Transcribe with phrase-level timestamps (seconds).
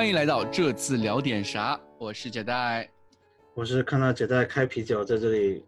[0.00, 2.88] 欢迎来到这次聊点啥，我是姐带。
[3.52, 5.62] 我是看到姐带开啤酒，在这里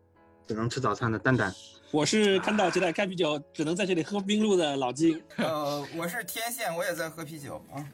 [0.49, 1.55] 只能吃早餐的蛋蛋。
[1.91, 5.23] 我是看到姐带开啤酒，只能在这里喝冰露的老金。
[5.37, 7.87] 呃，我是天线，我也在喝啤酒啊。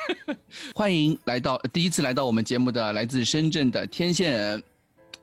[0.74, 4.62] 欢迎来到第一次来到我们节目的来自深圳的天线人，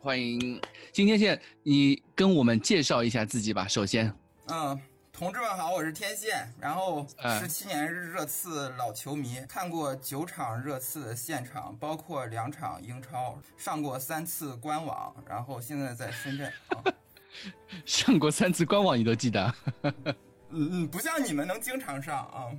[0.01, 3.67] 欢迎金天线，你跟我们介绍一下自己吧。
[3.67, 4.13] 首先，
[4.49, 4.79] 嗯，
[5.15, 16.83] 同志们好，我是天线，然后嗯十七年热刺老球迷，看过九场热刺的现场，包括两场英超，上过三次官网，然后现在在深圳啊。
[17.85, 19.55] 上过三次官网，你都记得？
[19.83, 20.13] 嗯
[20.49, 22.49] 嗯，不像你们能经常上啊。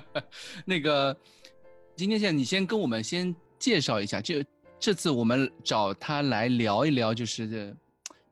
[0.64, 1.14] 那个
[1.94, 4.42] 今天线，你先跟我们先介绍一下，这
[4.80, 7.76] 这次我们找他来聊一聊，就是这，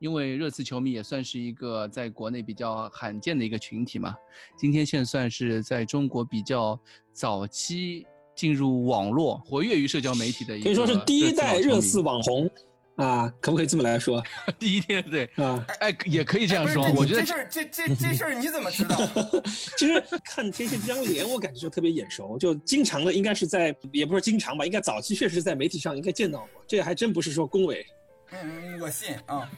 [0.02, 4.12] 因为热刺球迷也算是一个在国内比较罕见的一个群体嘛。
[4.58, 6.76] 今天现算是在中国比较
[7.12, 12.50] 早期进入网络、活跃于社交媒体的一个，可以说是第一代热刺网网红
[12.96, 14.20] 啊，可不可以这么来说
[14.58, 15.64] 第一天对，啊？
[15.78, 16.84] 哎，也可以这样说。
[16.96, 18.96] 我觉得这事儿，这这这事儿你怎么知道？
[19.78, 27.86] 其实看天蝎这张脸，我感觉就特别眼熟，就经常的应该是在，也不是经常吧，应该早期确实在媒体上应该见到过，这还真不是说恭维。
[28.32, 29.50] 嗯，我信啊。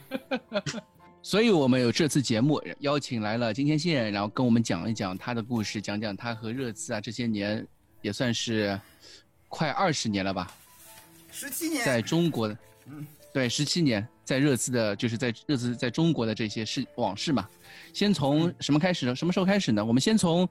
[1.21, 7.65] 所以我们有这次节目邀请来了金天线，然后跟我们讲一讲他的故事，讲讲他和热刺啊这些年
[8.01, 8.79] 也算是
[9.49, 10.51] 快二十年了吧，
[11.31, 17.49] 十七年，在中国的，嗯对，十七年在热刺的，就是在热刺在中国的这些事往事嘛。
[17.91, 19.15] 先从什么开始呢？
[19.15, 19.83] 什么时候开始呢？
[19.83, 20.47] 我们先从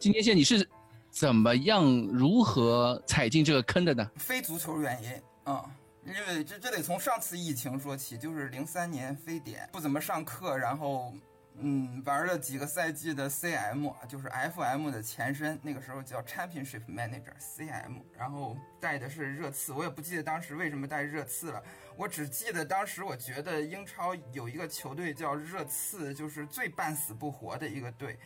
[0.00, 0.68] 金天线，你是
[1.10, 4.10] 怎么样如何踩进这个坑的呢？
[4.16, 5.10] 非足球原因
[5.44, 11.14] 啊、因因为这这得从上次疫情说起，就是零三年非典，不怎么上课，然后
[11.56, 21.62] 嗯玩了几个赛季的 CM，就是 FM 的前身，那个时候叫 Championship Manager CM，然后带的是热刺，我也不记得当时为什么带热刺了，
[21.96, 28.18] 我只记得当时我觉得英超有一个球队叫热刺，就是最半死不活的一个队，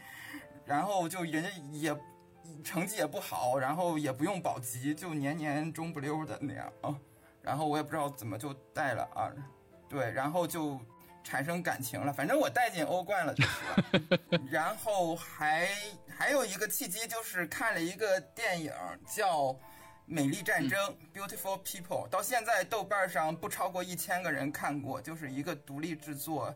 [0.65, 1.97] 然后就人家也。
[2.63, 6.95] 成绩也不好，然后也不用保级，就年年中不溜的那样啊。
[7.47, 9.31] 然后我也不知道怎么就带了啊，
[9.89, 10.81] 对，然后就
[11.23, 12.13] 产生感情了。
[12.13, 14.41] 反正我带进欧冠了就是了。
[14.51, 15.69] 然后还
[16.09, 18.73] 还有一个契机，就是看了一个电影
[19.07, 19.45] 叫
[20.07, 20.77] 《美丽战争》
[21.17, 26.53] （Beautiful People），到现在豆瓣上不超过一千个人看过，就是一个独立制作。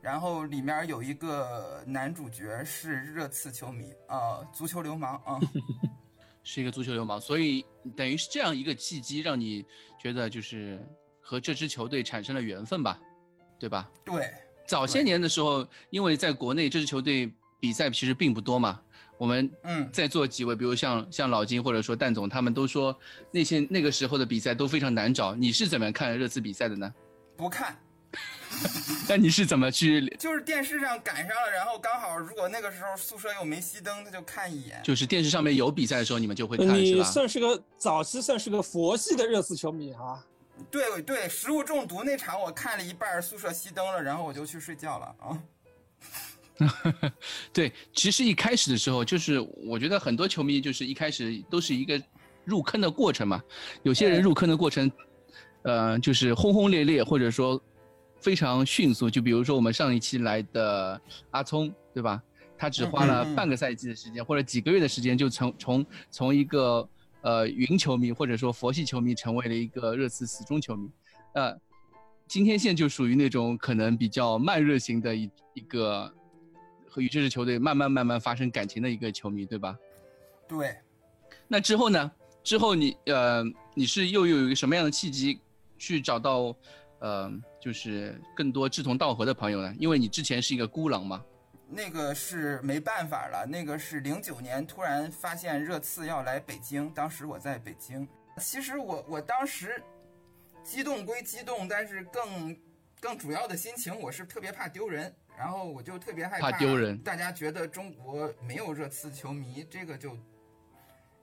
[0.00, 5.38] 然后里面有一个男主角是热刺球迷，呃，足球流氓啊。
[6.42, 7.64] 是一个足球流氓，所以
[7.96, 9.64] 等于是这样一个契机，让你
[10.00, 10.80] 觉得就是
[11.20, 12.98] 和这支球队产生了缘分吧，
[13.58, 13.88] 对吧？
[14.04, 14.28] 对，
[14.66, 18.80] 早些年的时候，因为在国内这支球队比赛其实并不多嘛，
[19.18, 22.96] 我们嗯，在座几位，比如像像老金或者说蛋总，他们都说
[23.30, 25.34] 那些那个时候的比赛都非常难找。
[25.34, 26.92] 你是怎么样看热刺比赛的呢？
[27.36, 27.76] 不看，
[29.08, 34.80] 那你是怎么去， 就是电视上赶上了，然后刚好如果那个时候宿舍又没熄灯，他就看一眼。
[34.84, 37.04] 就是电视上面有比赛的时候，你们就会看，是你吧？
[37.04, 40.24] 算是个早期算是个佛系的热刺球迷啊。
[40.70, 45.42] 对对，食物中毒那场我看了一半，宿舍熄灯了，然后我就去睡觉了啊。
[47.52, 52.00] 对，其实一开始的时候，就是我觉得很多球迷就是一开始都是一个
[52.44, 53.42] 入坑的过程嘛。
[53.82, 54.92] 有些人入坑的过程，
[55.62, 57.60] 呃，就是轰轰烈烈，或者说
[58.22, 59.10] 非常迅速。
[59.10, 61.00] 就比如说我们上一期来的
[61.32, 62.22] 阿聪，对吧？
[62.56, 66.88] 他只花了半个赛季的时间，或者几个月的时间，就从从从一个
[67.22, 70.88] 呃云球迷或者说佛系球迷，成为了一个热刺死忠球迷。
[71.34, 71.58] 呃，
[72.28, 76.10] 今天线就属于那种可能比较慢热型的一一个。
[76.94, 79.74] 和与这支球队慢慢慢慢发生感情的一个球迷，对吧？
[80.46, 80.76] 对，
[81.48, 82.12] 那之后呢？
[82.44, 83.42] 之后你呃，
[83.74, 85.40] 你是又有一个什么样的契机
[85.78, 86.54] 去找到
[87.02, 87.28] 呃，
[87.60, 89.74] 就是更多志同道合的朋友呢？
[89.76, 91.22] 因为你之前是一个孤狼嘛。
[91.66, 98.06] 那个是没办法了，那个是零九年突然发现热刺要来北京，当时我在北京。
[98.38, 99.82] 其实我我当时
[100.62, 102.56] 激动归激动，但是更
[103.00, 110.16] 更主要的心情我是特别怕丢人，然后我就特别害怕丢人大家觉得中国没有热刺球迷，这个就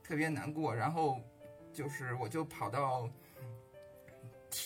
[0.04, 0.76] 特别难过。
[0.76, 1.22] 然后
[1.72, 3.10] 就是我就跑到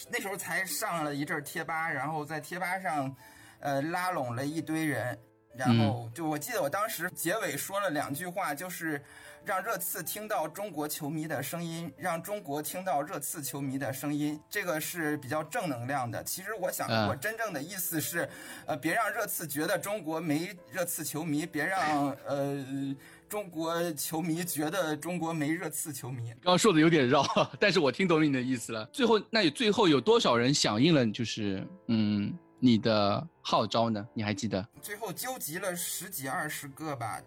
[0.10, 3.16] 那时候才上了一阵贴吧，然后在贴吧上
[3.60, 5.18] 呃拉拢了一堆人。
[5.58, 9.02] 然后就我记得我当时结尾说了两句话，就是
[9.46, 16.24] 让热刺听到中国球迷的声音，让中国听到热刺球迷的声音，这个是比较正能量的。
[16.24, 18.28] 其实我想，嗯我真正的意思是，
[18.66, 22.96] 呃，别让热刺觉得中国没热刺球迷，别让呃
[23.30, 26.30] 中国球迷觉得中国没热刺球迷。
[26.42, 27.26] 刚刚说的有点绕，
[27.60, 28.86] 但是我听懂你的意思了。
[28.94, 31.06] 最后，那你最后有多少人响应了？
[31.08, 32.32] 就是嗯，
[32.64, 34.08] 你的号召呢？
[34.14, 34.66] 你还记得？
[34.82, 37.22] 最后纠集了十几二十个吧，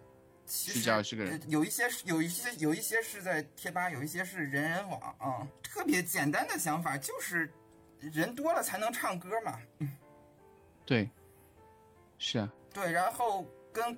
[0.47, 7.53] 其实十几二十个人呃有一些是有一些有一些是在贴吧，有一些是人人网啊、特别简单的想法就是，
[7.99, 9.59] 人多了才能唱歌嘛。
[10.87, 11.07] 对，
[12.17, 13.95] 是啊，对，然后跟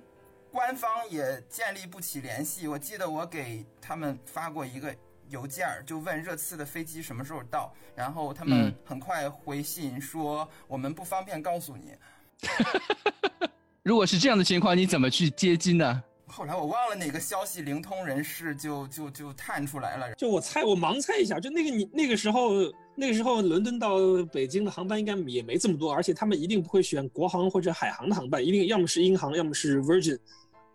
[0.52, 2.68] 官方也建立不起联系。
[2.68, 4.94] 我记得我给他们发过一个
[5.30, 11.94] 邮件儿，就问热刺的飞机什么时候到，然后他们嗯很快回信说我们不方便告诉你。
[13.82, 16.02] 如果是这样的情况，你怎么去接机呢？
[16.26, 22.50] 后来我忘了哪个消息灵通人士就就就探出来了，就我猜，我盲猜一下，就那个你那个时候，
[22.94, 23.96] 那个时候伦敦到
[24.32, 30.18] 北京的航班应该也没这么多，而且他们一定不会选国航或者海航的航班，一定要么是英航，要么是 Virgin。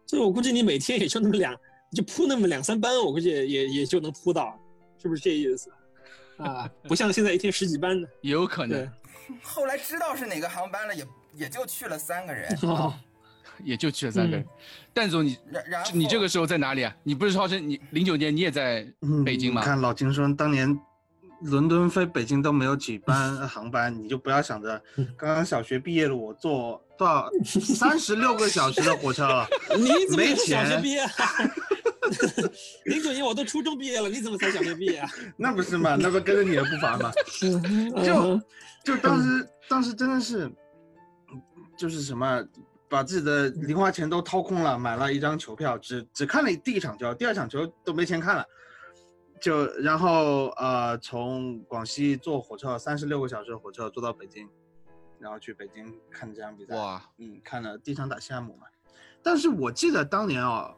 [0.08, 1.56] 所以我估计你每天也就那么两，
[1.92, 4.60] 就铺那么两三班，我估计也也也就能铺到，
[5.02, 5.70] 是不是这意思？
[6.38, 8.08] 啊，不像现在一天十几班的。
[8.22, 8.90] 也有可能，，
[9.42, 12.58] 后来知道是哪个航班了，也也就去了三个人。
[12.64, 12.94] 哦，
[13.64, 14.46] 也就去了三个人。
[14.46, 14.48] 嗯
[14.96, 16.96] 蛋总，你然然后你这个时候在哪里啊？
[17.04, 19.62] 你不是号称你零九年你也在嗯北京吗？
[19.62, 20.78] 你看老金说，当年
[21.42, 24.82] 伦敦飞北京都没有几班航班，你就不要想着
[25.18, 29.46] 刚刚小学毕业了，我坐多少三十六个小时的火车了。
[29.78, 31.12] 你怎么小学毕业啊？
[32.86, 35.10] 零九年我都初中毕业了，你怎么才小学毕业啊？
[35.38, 35.96] 那不是嘛？
[35.96, 37.12] 那不跟着你的步伐嘛？
[38.04, 38.42] 就
[38.84, 40.52] 就当时当时真的是，
[41.78, 42.44] 就是什么，
[42.88, 48.46] 把自己的零花钱都掏空了，买了一张球票，只只看了第一场球，第二场球都没钱看了。
[49.42, 54.48] 就然后呃，从广西坐火车三十六个小时的火车坐到北京，
[55.20, 56.74] 然后去北京看这场比赛。
[56.76, 58.68] 哇，嗯，看了第一场打西汉姆嘛。
[59.22, 60.74] 但是我记得当年哦，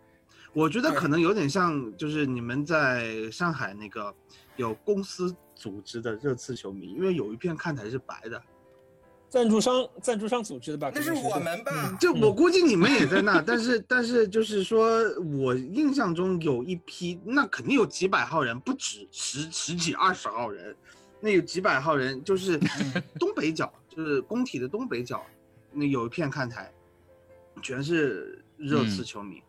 [0.57, 4.11] 我觉得可能有点像，就是你们在上海那个
[4.55, 8.41] 有公司组织的热刺球迷，因为有一片看台是白的。
[9.29, 10.91] 赞助商赞助商组织的吧？
[10.95, 11.95] 那是我们吧？
[12.01, 14.99] 就我估计你们也在那，但是但是就是说
[15.37, 20.75] 我印象中有一批，那肯定有几百号人，不止十十几二十号人，
[21.19, 22.59] 那有几百号人，就是
[23.19, 25.23] 东北角，就是工体的东北角，
[25.71, 26.73] 那有一片看台，
[27.61, 29.43] 全是热刺嗯球迷。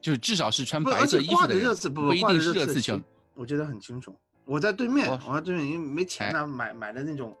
[0.00, 3.04] 就至少是穿，白而且挂色衣服的不不一定是热刺球旗。
[3.34, 4.14] 我记得很清楚。
[4.44, 7.36] 我在对面，哦我在对面，因为没钱啊，买买的那种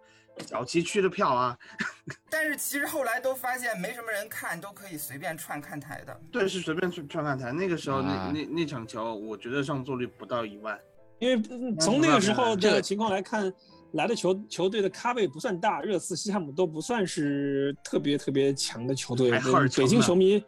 [0.46, 1.56] 早期区的票啊。
[2.30, 6.20] 但是其实后来都发现没什么人看，都可以随便串看台的。
[6.30, 7.50] 对，是随便去串看台。
[7.50, 10.78] 那个时候，啊那那那场球，我觉得上座率不到一万。
[11.18, 13.52] 因为嗯从那个时候这个情况来看，
[13.92, 19.30] 来的球球队的咖位不算大，热刺、西汉姆都不算是特别特别强的球队。
[19.76, 20.42] 北京球迷，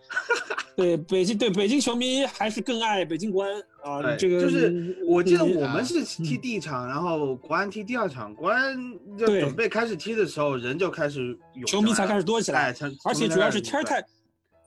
[0.77, 3.53] 对北京对北京球迷还是更爱北京国安
[3.83, 4.03] 啊。
[4.03, 8.77] 对，这个就是我记得嗯我们啊是踢第一场，然后国安踢第二场，国安
[9.19, 14.05] 就对准备开始踢的时候，人就开始涌球迷才开始始多起来，哎而且主要是天儿太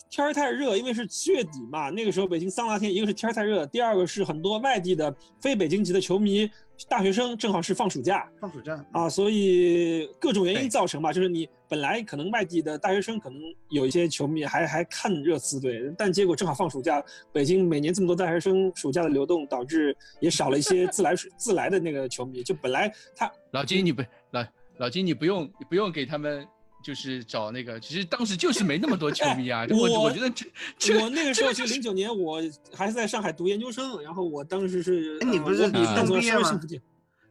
[0.09, 6.49] 天儿太热，因为是七月底嘛，那个时候北京桑拿天，一个是天儿太热，第二个是很多外地的非北京籍的球迷、
[6.87, 24.45] 大学生正好是放暑假放暑假啊，所以各种原因造成吧，就是你本来可能外地的大学生可能有一些球迷还还看热刺队，但结果正好放暑假，北京每年这么多大学生暑假的流动，导致也少了一些自来水自来的那个球迷，就本来他老金，你不老
[24.77, 26.47] 老金，你不用你不用给他们
[26.83, 29.65] 就是找那个，其实当时就是没那么多球迷啊。
[29.71, 30.45] 我我我觉得这
[30.77, 32.41] 这我那个时候就零九年，我
[32.73, 36.81] 还是在上海读研究生，然后我当时是，哎你不是呃我初中毕业吗稍微幸福点，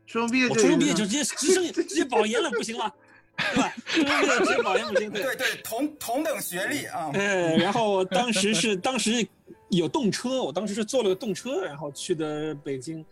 [0.07, 2.91] 初中毕业就我初中毕业就直接直升直接保研了，不行吗？
[3.37, 5.23] 对直接保研不行，对。
[5.23, 7.11] 对对，同同等学历啊。
[7.15, 9.27] 哎，然后我当时是当时
[9.71, 13.05] 有动车，我当时是坐了个动车，然后去的北京，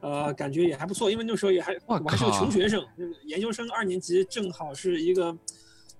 [0.00, 2.84] 呃，感觉也还不错，因为那时候也还我我还是个穷学生，
[3.24, 5.36] 研究生二年级正好是一个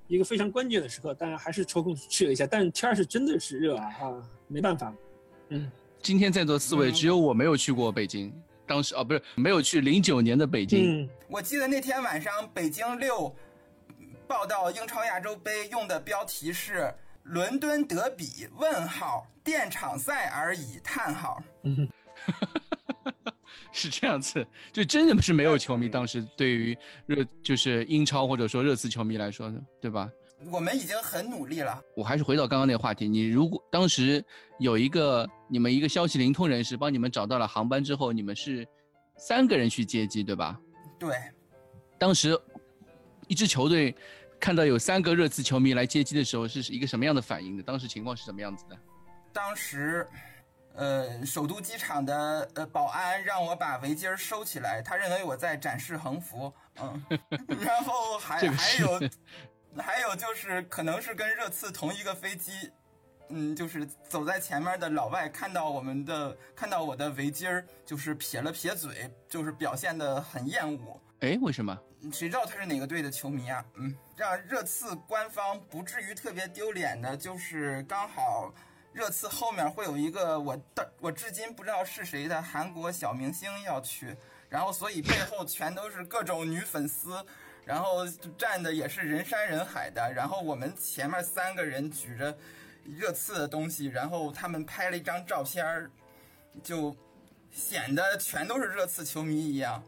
[0.09, 4.15] 一个非常关键的时刻，但还是抽空去了一下，但天儿是真的是热啊啊，
[4.49, 4.93] 没办法，
[5.49, 5.71] 嗯。
[6.03, 8.33] 今天在座四位，嗯只有我没有去过北京。
[8.65, 11.03] 当时啊，不是没有去零九年的北京。
[11.03, 13.35] 嗯，我记得那天晚上北京六
[14.29, 16.93] 报道英超亚洲杯用的标题是
[17.25, 18.47] “伦敦德比？
[18.57, 20.79] 问号电场赛而已？
[20.85, 21.43] 叹号。”
[23.73, 25.89] 是这样子，就真的是没有球迷。
[25.89, 30.11] 当时对于热就是英超或者说热刺球迷来说，对吧？
[30.51, 31.83] 我们已经很努力了。
[31.97, 34.23] 我还是回到刚刚那个话题，你如果当时
[34.59, 38.67] 有一个你们一个消息灵通人士帮你们找到了航班之后，你们是
[39.17, 40.61] 三个人去接机，对吧？
[40.99, 41.17] 对，
[41.99, 42.39] 当时
[43.29, 43.95] 一支球队
[44.39, 47.63] 看到有三个热刺球迷来接机的时候，是一个什么样的反应的？
[47.63, 48.79] 当时情况是什么样子的？
[49.33, 50.07] 当时，
[50.77, 57.03] 呃，首都机场的呃保安让我把围巾收起来，他认为我在展示横幅，嗯，
[57.61, 59.01] 然后还还有。
[59.79, 62.73] 还有就是，可能是跟热刺同一个飞机，
[63.29, 70.99] 嗯，就是走在前面的老外看到我们的，看到我的围巾儿，就是撇了撇嘴，就是表现的很厌恶。
[71.21, 71.79] 哎，为什么？
[72.11, 73.63] 谁知道他是哪个队的球迷啊？
[73.75, 78.51] 嗯，让热刺官方不至于特别丢脸的，就是刚好
[78.97, 84.17] 热刺后面会有一个我的，我至今不知道是谁的韩国小明星要去，
[84.49, 87.23] 然后所以背后全都是各种女粉丝。
[87.67, 88.07] 然后
[88.39, 92.35] 站的也是人山人海的，然后我们前面三个人举着
[92.85, 95.91] 热刺的东西，然后他们拍了一张照片
[96.63, 96.97] 就
[97.51, 99.83] 显得全都是热刺球迷一样。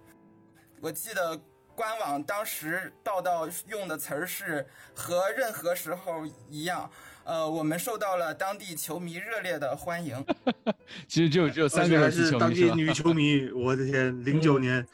[0.80, 1.40] 我记得
[1.74, 6.90] 官网当时报道用的词儿是和任何时候一样，
[7.28, 10.16] 呃，我们受到了当地球迷热烈的欢迎。
[11.06, 14.84] 其实就只有三个人是当地女球迷， 我的天，零九年。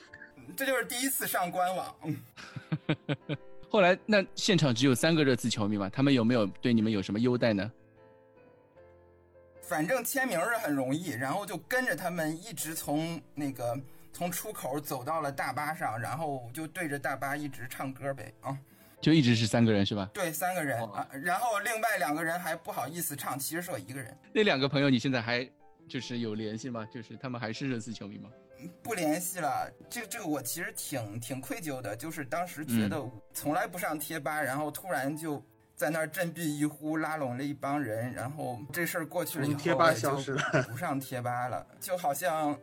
[0.57, 1.95] 这就是第一次上官网。
[3.71, 5.89] 后来那现场只有三个热刺球迷嘛？
[5.89, 7.71] 他们有没有对你们有什么优待呢？
[9.63, 13.79] 反正签名是很容易，然后就跟着他们一直从那个
[14.13, 18.59] 从出口走到了大巴上，然后就对着大巴一直唱歌呗啊！
[19.05, 20.09] 就一直是三个人是吧？
[20.15, 21.07] 对，三个人啊。
[21.23, 24.17] 然后另外两个人还不好意思唱，其实是我一个人。
[24.33, 25.47] 那两个朋友你现在还
[25.87, 26.89] 就是有联系吗？
[26.91, 28.31] 就是他们还是热刺球迷吗？
[28.83, 35.45] 不联系了，这个这个我其实挺挺愧疚的，就是当时觉得从来不上贴吧，然后突然就
[35.77, 42.59] 在那儿振臂一呼，拉拢了一帮人，然后这事儿过去了以后，贴吧消失了， 不上贴吧了，就好像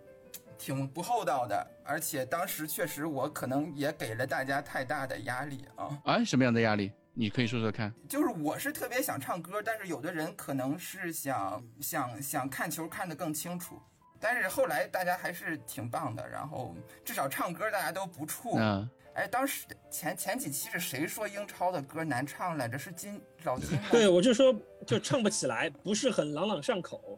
[0.61, 6.91] 挺不厚道的，而且当时确实我可能也给了大家太大的压力啊啊，什么样的压力？
[7.15, 7.91] 你可以说说看。
[8.07, 13.81] 就是我是特别想唱歌，但是有的人可能是想想想看球看得更清楚。
[14.19, 18.59] 但是后来大家还是挺棒的，然后至少唱歌大家都不怵。
[18.59, 22.77] 嗯，哎，当时前前几期是谁说英超的歌难唱来着？
[22.77, 23.87] 是金老金吗？
[23.89, 27.10] 对，我就说就唱不起来，不是很朗朗上口，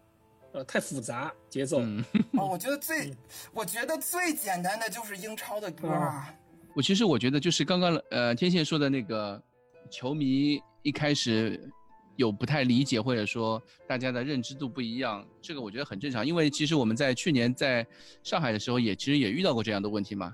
[0.53, 1.81] 呃，太复杂节奏。
[2.38, 3.13] 哦，我觉得最
[3.53, 6.33] 我觉得最简单的就是英超的歌啊。
[6.74, 9.41] 我其实我觉得就是刚刚呃天线说的那个
[9.89, 11.69] 球迷一开始。
[12.15, 16.24] 有不太理解，或者说大家的认知度不一样，这个我觉得很正常。
[16.24, 17.83] 因为其实我们在去年在
[18.22, 20.31] 上海的时候，也其实也遇到过这样的问题嘛。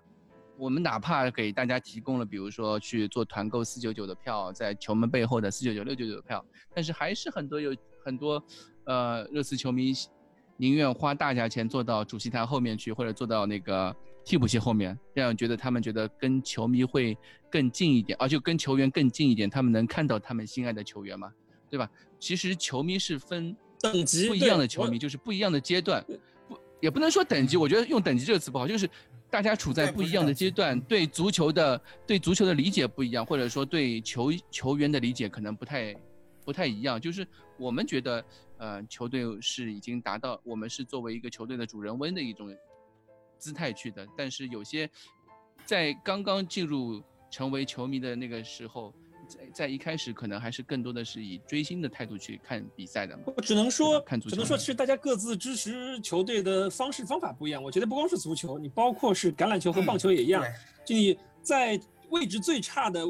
[0.58, 6.46] 我们哪怕给大家提供了，比如说去做团购四九九的票，在球门背后的四九九、六九九的票，
[6.76, 7.74] 但是还是很多有
[8.04, 8.44] 很多，
[8.90, 9.94] 呃，热刺球迷
[10.58, 17.16] 宁愿花大价钱坐到主席台后面去，或者坐到那个替补席后面，这样觉得他们觉得跟球迷会
[17.52, 21.32] 更近一点，而且跟球员更近一点，他们能看到他们心爱的球员嘛。
[21.72, 21.88] 对吧？
[22.20, 26.04] 其实球迷是分等级不一样的球迷，就是不一样的阶段，
[26.48, 27.58] 不也不能说等级。
[27.58, 28.90] 我觉得用等级这个词不好，就是
[29.30, 35.96] 大家处在不一样的阶段，对足球的对足球的理解不一样，或者说对球球员的理解可能不太
[36.50, 37.00] 不太一样。
[37.00, 37.28] 就是
[37.58, 38.26] 我们觉得，
[38.58, 42.58] 呃，球队是已经达到我们是作为一个球队的主人翁的一种
[43.38, 44.90] 姿态去的，但是有些
[45.64, 48.92] 在刚刚进入成为球迷的那个时候。
[49.30, 53.16] 在在一开始可能还是更多的是以追星的态度去看比赛的。
[53.28, 57.62] 我只能说，看足球，只能说，其实大家各自支持球队的方式方法不一样。
[57.62, 60.44] 我觉得不光是足球，你包括是橄榄球和棒球也一样。
[60.84, 63.04] 就你在位置最差的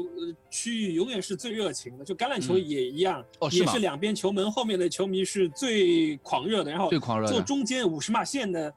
[0.50, 2.04] 区域，永远是最热情的。
[2.04, 6.70] 就橄榄球也一样，也是两边球门后面的球迷是最狂热的。
[6.70, 8.72] 然后最狂热坐中间五十码线的，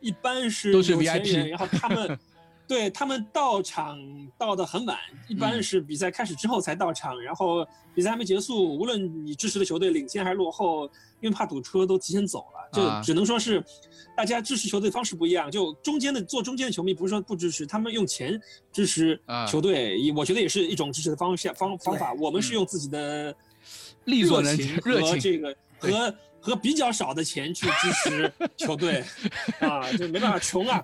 [0.00, 1.48] 一般是有钱人。
[1.48, 2.18] 然后他们。
[2.68, 3.98] 对他们到场
[4.36, 10.84] 到的很晚，一般是比赛开始之后才到场，然后比赛还没结束，无论你支持的球队领先还是落后，
[11.20, 13.64] 因为怕堵车都提前走了，就只能说是
[14.16, 15.50] 大家支持球队方式不一样。
[15.50, 18.40] 就中间的坐中间的球迷不是说不支持，他们用钱
[18.72, 22.12] 支持球队，我觉得也是一种支持的方向方方法。
[22.14, 23.34] 我们是用自己的
[24.04, 26.14] 热情和这个和。
[26.38, 29.02] 和比较少的钱去支持球队，
[29.58, 30.80] 啊，就没办法，穷啊，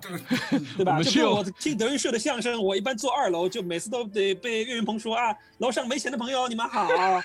[0.75, 1.01] 对吧？
[1.01, 7.23] 就我听德云社的相声，我一般坐二楼，就每次都得被岳云鹏说啊，楼上没钱的朋友你们好啊，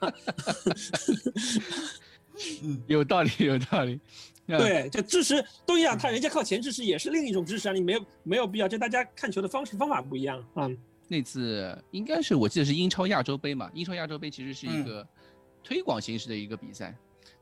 [2.88, 4.00] 有道理，有道理。
[4.46, 10.66] 对，就支持都一样，他人家靠钱支持也是另一种支持啊，你没有没有必要，就大家看球的方式方法不一样啊。
[11.08, 15.06] 那次应该是我记得是英超亚洲杯嘛，英超亚洲杯其实是一嗯个
[15.62, 16.94] 推广形式的一个比赛，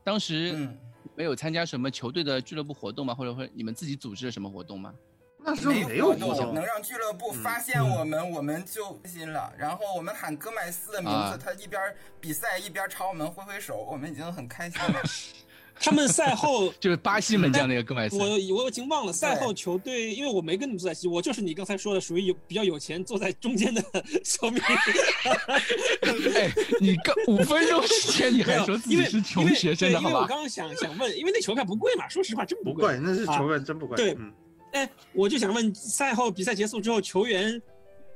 [0.03, 0.77] 当时嗯，
[1.15, 3.13] 没有参加什么球队的俱乐部活动吗？
[3.13, 4.93] 或者说你们自己组织了什么活动吗？
[5.41, 9.51] 那时候没有活动能，让俱乐部嗯发现我们，我们就开心了。
[9.57, 11.81] 然后我们喊戈麦斯的名啊字，他一边
[12.19, 15.01] 比赛一边朝我们挥挥手，我们已经很开心了。
[15.81, 23.81] 他们赛后 就是巴西门将那个戈麦斯我，我已经忘了赛后球队，因为我没跟你们坐在一起，我就是你刚才说的属于有比较有钱坐在中间的
[24.23, 24.59] 球迷。
[26.35, 30.09] 哎，你刚五分钟时间你还说自己因为是穷学生的好吧？
[30.09, 32.73] 因为对因为我刚刚想想问，因为那球票不贵嘛，说实话真不贵。
[32.73, 33.95] 不贵，那是球员真不贵。
[33.95, 34.31] 对嗯，
[34.73, 37.61] 哎，我就想问，赛后比赛结束之后，球员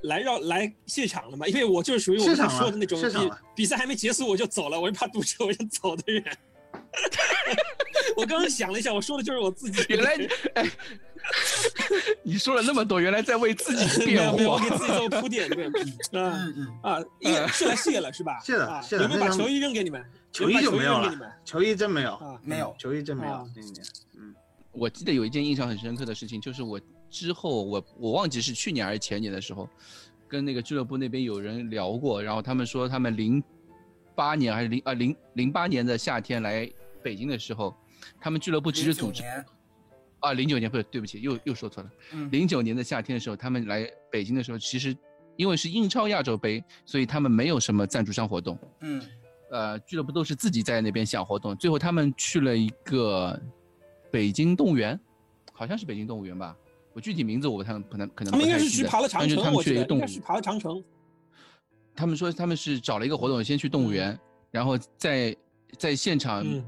[0.04, 1.48] 来绕来谢场了嘛？
[1.48, 6.24] 因为我就是属于我刚才说的那种比比赛还没结束我就走了，我就怕堵车我就走的人。
[8.18, 9.84] 我刚刚想了一下，我说的就是我自己。
[9.90, 10.70] 原来你哎，
[12.24, 15.72] 你说了那么多，原来在为自己 辩有没有，护我给自己做铺垫，对，啊
[16.12, 18.40] 嗯嗯，啊，应是来谢了是吧？
[18.44, 20.04] 谢了啊谢了有没有把球衣扔给你们？
[20.32, 23.48] 球衣就没有了，球衣真没有，啊没有嗯球衣真没有。
[24.18, 24.34] 嗯，
[24.72, 29.70] 我记得有一件印象很深刻的事情，就是我之后我我忘记是去年还是前年的时候，
[30.28, 33.42] 跟那个俱乐部那边有人聊过，然后他们说他们零
[34.16, 36.70] 八年还是零啊零零八年的夏天来
[37.04, 37.76] 北京的时候，
[38.20, 39.24] 他们俱乐部其实组织
[40.20, 44.96] 啊零九年不是对不起又又说错了，嗯零九年的夏天的时候，他们来北京的时候，其实
[45.36, 49.02] 因为是英超亚洲杯，所以他们没有什么赞助商活动，嗯
[49.52, 51.56] 呃，俱乐部都是自己在那边想活动。
[51.56, 53.40] 最后他们去了一个
[54.10, 55.00] 北京动物园，
[55.52, 56.56] 好像是北京动物园吧，
[56.94, 60.84] 我具体名字我不太可能可能他们应该是去爬了长城，但是他们去了一个动物应该是爬了长城。
[61.96, 64.18] 他们说他们是找了一个活动，先去动物园，
[64.50, 65.36] 然后在
[65.78, 66.66] 在现场嗯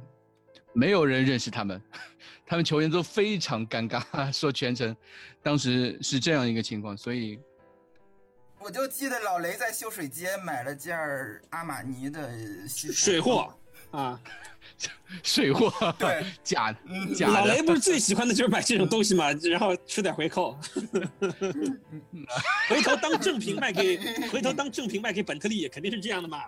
[0.75, 1.81] 没有人认识他们，
[2.45, 4.95] 他们球员都非常尴尬， 说全程。
[5.41, 7.39] 当时是这样一个情况，所以
[8.59, 12.29] 我就记得老雷在秀水街买了件儿阿玛尼的
[12.67, 13.53] 水货。
[13.91, 14.19] 啊，
[15.23, 15.71] 水货。
[15.97, 16.25] 对。
[16.43, 17.13] 假嗯。
[17.13, 17.33] 假的。
[17.33, 20.57] 老雷不是最喜欢的就是买这种东西嘛，然后吃点回扣，
[22.67, 23.97] 回头当正品卖给，
[24.29, 26.41] 回头当正品卖给本特利也肯定是这样的嘛，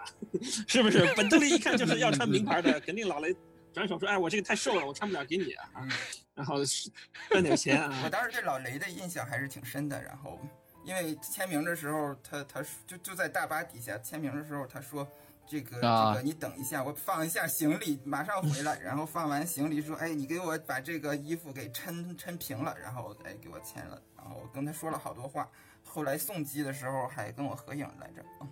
[0.68, 1.14] 是不是？
[1.16, 3.34] 本特利一看就是要穿名牌的，肯定老雷
[3.78, 5.90] 转手说，哎，我这个太瘦了，我穿不了，给你啊，嗯
[6.34, 6.90] 然后是
[7.30, 8.10] 赚点钱啊我啊。
[8.10, 10.02] 当时对老雷的印象还是挺深的。
[10.02, 10.40] 然后，
[10.84, 15.08] 因为签名的时候，他他就就在大巴底下签名的时候，他说
[15.48, 24.02] ：“这个、啊这个，你等一下，我放一下行李，马上回来。”然后放完行李说：“哎，你给我把这个衣服给抻抻平了。”然后哎给我签了。
[24.16, 25.48] 然后我跟他说了好多话。
[25.84, 28.26] 后来送机的时候还跟我合影来着。
[28.42, 28.50] 嗯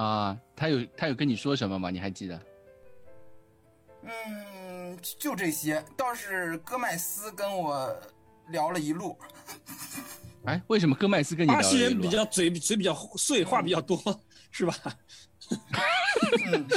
[0.00, 1.90] 啊，他有他有跟你说什么吗？
[1.90, 2.40] 你还记得？
[4.02, 5.84] 嗯，就这些。
[5.96, 7.94] 倒是戈麦斯跟我
[8.48, 9.16] 聊了一路。
[10.44, 13.96] 哎，为什么戈麦斯跟你聊巴西人了一路啊比较嘴嘴比较碎，话比较多，
[14.50, 14.74] 是吧？
[16.52, 16.68] 嗯，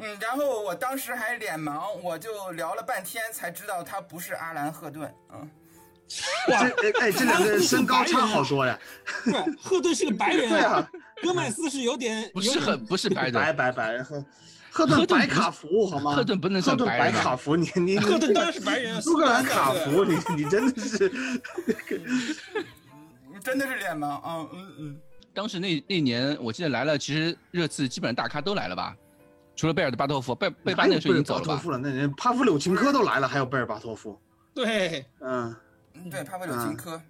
[0.00, 5.10] 嗯，然后我当时还脸盲，我就聊了半天才知道他不是阿兰赫顿。
[5.32, 5.50] 嗯，
[6.48, 8.78] 哇，这哎哎，这两个人身高差好多呀，
[9.58, 10.90] 赫顿是个白人对啊，
[11.22, 14.04] 戈麦斯是有点不是很不是白白的，白白
[14.70, 16.14] 赫赫顿白卡福好吗？
[16.14, 21.10] 赫顿不能算白人吧白卡福，你你赫 顿当然是白人啊，苏格兰卡福，你你真的是
[23.32, 24.06] 你真的是脸盲。
[24.08, 24.96] 啊嗯嗯，
[25.34, 28.96] 当时那那年我记得来了，其实热刺基本上大咖都来了吧，
[29.56, 31.46] 除了贝尔的巴托夫，贝贝巴那个时候已经走了吧？
[31.46, 34.18] 巴托夫了，那人帕夫柳琴科都来了，还有贝尔巴托夫，
[34.54, 35.54] 对，嗯。
[36.10, 37.00] 对，帕夫柳琴科。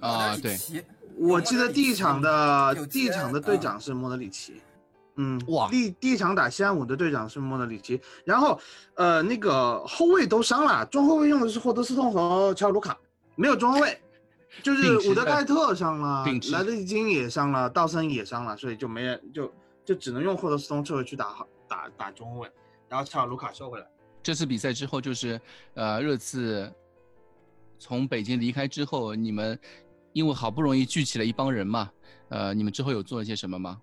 [0.00, 0.56] 啊对
[1.18, 4.62] 我记得第一场的有第一场的队长是莫德里奇，
[5.20, 8.58] 嗯，哇第第一场打西安五的队长是莫德里奇，然后
[8.94, 12.96] 呃那个后卫都伤了，中后卫用的是霍德斯通和乔尔卢卡，
[13.34, 14.00] 没有中后卫，
[14.62, 19.52] 就是伍德盖特伤了莱德金也伤了，道森也伤了，所以就没人就
[19.84, 22.50] 就只能用霍德斯通撤回去打打打中后卫，
[22.88, 23.86] 然后乔尔卢卡收回来。
[24.22, 25.40] 这次比赛之后，就是
[25.74, 26.72] 呃热刺
[27.76, 29.58] 从北京离开之后，你们
[30.12, 31.90] 因为好不容易聚起了一帮人嘛，
[32.28, 33.80] 呃，你们之后有做了些什么吗？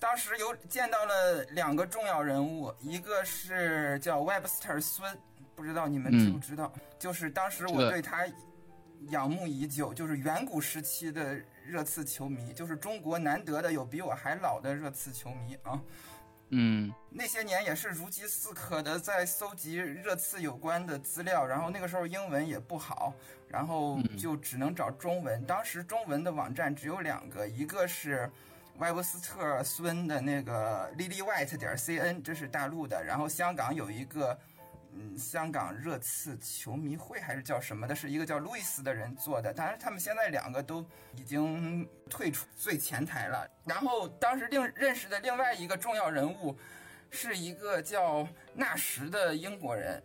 [0.00, 5.18] 当时有见到了两个重要人物，一个是叫 Webster 孙，
[5.54, 6.72] 不知道你们知不知道？
[6.98, 8.26] 就是当时我对他
[9.10, 15.80] 仰慕已久，就是远古时期的热刺球迷，就是中国难得的有比我还老的热刺球迷啊。
[16.50, 23.12] 嗯那些年也是如饥似渴的在搜集热刺有关的资料，然后那个时候英文也不好，
[23.48, 25.44] 然后嗯就只能找中文。
[25.44, 28.30] 当时中文的网站只有两个，一个是
[28.78, 34.38] 歪伯斯特孙的那个 lily white 点 cn，这是大陆的，然后香港有一个
[34.92, 39.52] 嗯，香港热刺球迷会还是叫什么的，是一个叫路易斯的人做的。
[39.52, 40.84] 当然，他们现在两个都
[41.16, 43.48] 已经退出最前台了。
[43.64, 46.56] 然后当时另认识的另外一个重要人物，
[47.10, 50.02] 是一个叫纳什的英国人，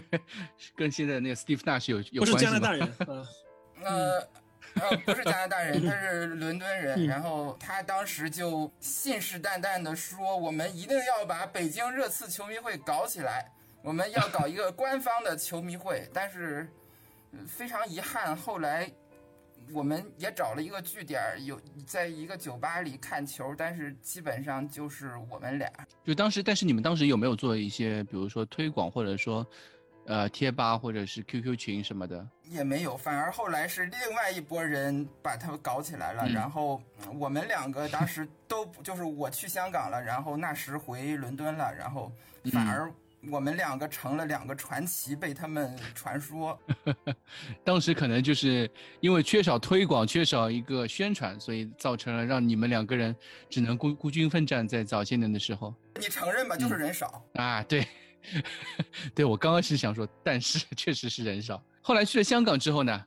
[0.76, 2.52] 跟现在那个 Steve Nash 有有不是关系吗？
[2.52, 3.28] 加拿大人，啊，
[3.84, 4.28] 呃。
[4.74, 7.06] 呃，不是加拿大人， 他是伦敦人。
[7.06, 13.50] 然后他当时就信誓旦旦的说：“我们一定要把北京热刺球迷会搞起来，
[13.82, 16.68] 我们要搞一个官方的球迷会。”但是
[17.32, 18.90] 呃非常遗憾，后来
[19.72, 25.70] 我们也找了一个据点，有在一个酒吧里看球，但是基本上就是我们俩。
[26.04, 29.46] 就当时，但是你们当时有没有做一些，比如说推广，或者说，
[30.06, 32.26] 呃，贴吧或者是 QQ 群什么的？
[32.52, 36.22] 也没有，反而后来是另外一拨人把他们搞起来了。
[36.26, 42.12] 嗯然后嗯我们两个当时都 就是我去香港了，然后那时回伦敦了，然后
[42.52, 42.92] 反而
[43.30, 46.58] 我们两个成了两个传奇，被他们传说。
[47.62, 48.68] 当时可能就是
[49.00, 53.14] 因为缺少推广，缺少一个宣传，所以造成了让你们两个人
[53.48, 57.24] 只能孤孤军奋战，在早些年的时候你承认吧，就是人少。
[57.34, 57.86] 啊，对，
[59.14, 61.62] 对我刚刚是想说，但是确实是人少。
[61.80, 63.04] 后来去了香港之后呢，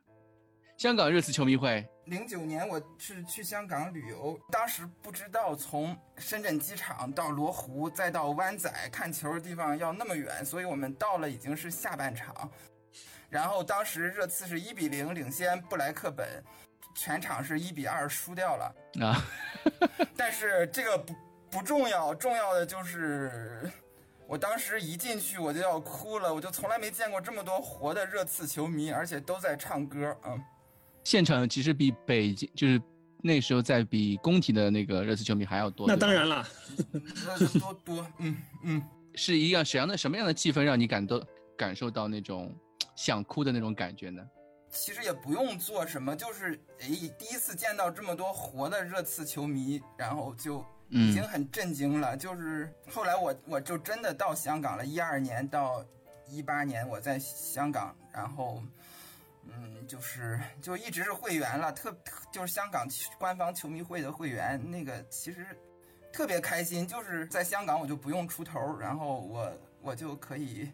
[0.77, 12.51] 香港热刺球迷会，零九年我是去香港旅游，当时不知道从深圳机场到罗湖再到湾仔看球的地方要那么远，所以我们到了已经是下半场。
[13.29, 16.43] 然后当时热刺是一比零领先布莱克本，
[16.93, 18.75] 全场是一比二输掉了。
[19.01, 19.23] 啊，
[20.15, 21.15] 但是这个不
[21.49, 23.69] 不重要，重要的就是
[24.27, 30.43] 我当时一进去我就要哭了，我就从来没见过这么多活的热刺球迷，而且都在唱歌，嗯。
[31.03, 32.81] 现场其实比北京就是
[33.21, 35.87] 那时候在比工体的那个热刺球迷还要多。
[35.87, 36.47] 那当然了，
[37.27, 38.83] 呃多多，嗯嗯，
[39.13, 41.21] 是一样什么样的什么样的气氛让你感到
[41.55, 42.51] 感受到那种
[42.95, 44.21] 想哭的那种感觉呢？
[44.71, 52.15] 其实也不用做什么，就是诶，第一次见到这么多活的热刺球迷，然后就已经嗯很震惊了。
[52.17, 55.83] 就是后来我我就真的到香港了，一二年到
[56.27, 58.61] 一八年我在香港，然后
[59.43, 62.87] 嗯，就是就一直是会员了，特特就是香港
[63.19, 65.45] 官方球迷会的会员，那个其实
[66.11, 70.71] 特别开心，就是在香港我就不用出头，然后我我就可以。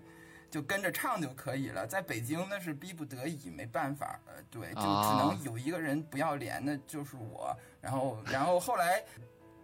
[0.51, 7.57] 就跟着唱就可以了，在北京那是逼不得已，没办法，呃，对，就只啊能有一个人不要脸，那就是我。
[7.79, 9.01] 然后，然后后来，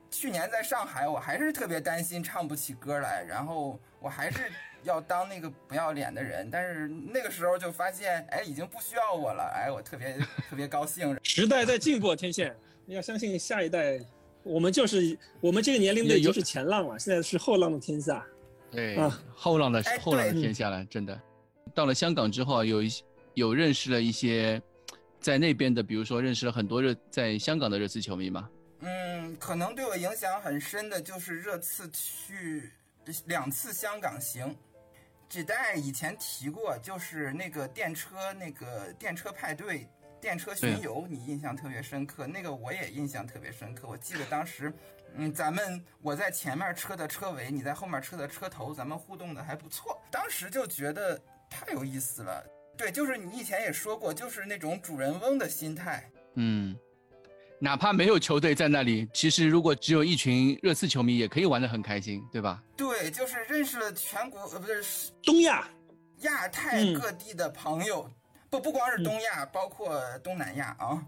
[0.10, 4.52] 去年在上海，我还是特别担心唱不起歌来，然后我还是
[4.84, 6.50] 要当那个不要脸的人。
[6.50, 10.18] 但是那个时候就发现，哎，已经不需要我了，哎，我特别
[10.50, 11.18] 特别高兴。
[11.24, 12.56] 时代在进步，天线，
[12.88, 14.00] 要相信下一代，
[14.44, 18.26] 我们就是我们这个年龄的也有已经是前浪了，现在是后浪的天下。
[18.72, 21.20] 对，啊后浪的哎后浪的天下了，真的。
[21.74, 24.62] 到了香港之后，有一些有认识了一些
[25.20, 28.50] 在那边的，比如说认识了很多热在香港的热刺球迷嘛。
[28.80, 32.72] 嗯，可能对我影响很深的就是这次去
[33.26, 34.56] 两次香港行。
[35.30, 39.86] 只代以前提过，就是那个电车那个电车派对、
[40.22, 42.26] 电车巡游，你印象特别深刻。
[42.26, 43.88] 那个我也印象特别深刻。
[43.90, 44.72] 我记得当时，
[45.16, 50.02] 嗯，咱们我在前面车的车尾，你在后面车的车头，咱们互动的还不错。
[50.10, 52.46] 当时就觉得太有意思了。
[52.78, 56.10] 对，就是你以前也说过，就是那种主人翁的心态。
[56.36, 56.78] 嗯，
[57.60, 62.62] 哪怕没有球队在那里，其实如果只有一群热刺球迷，也可以玩得很开心，对吧？
[62.76, 65.68] 对，就是认识了全国呃不是东亚，
[66.22, 68.08] 亚太嗯各地的朋友，
[68.50, 71.04] 不不光是东亚，包括东南亚啊。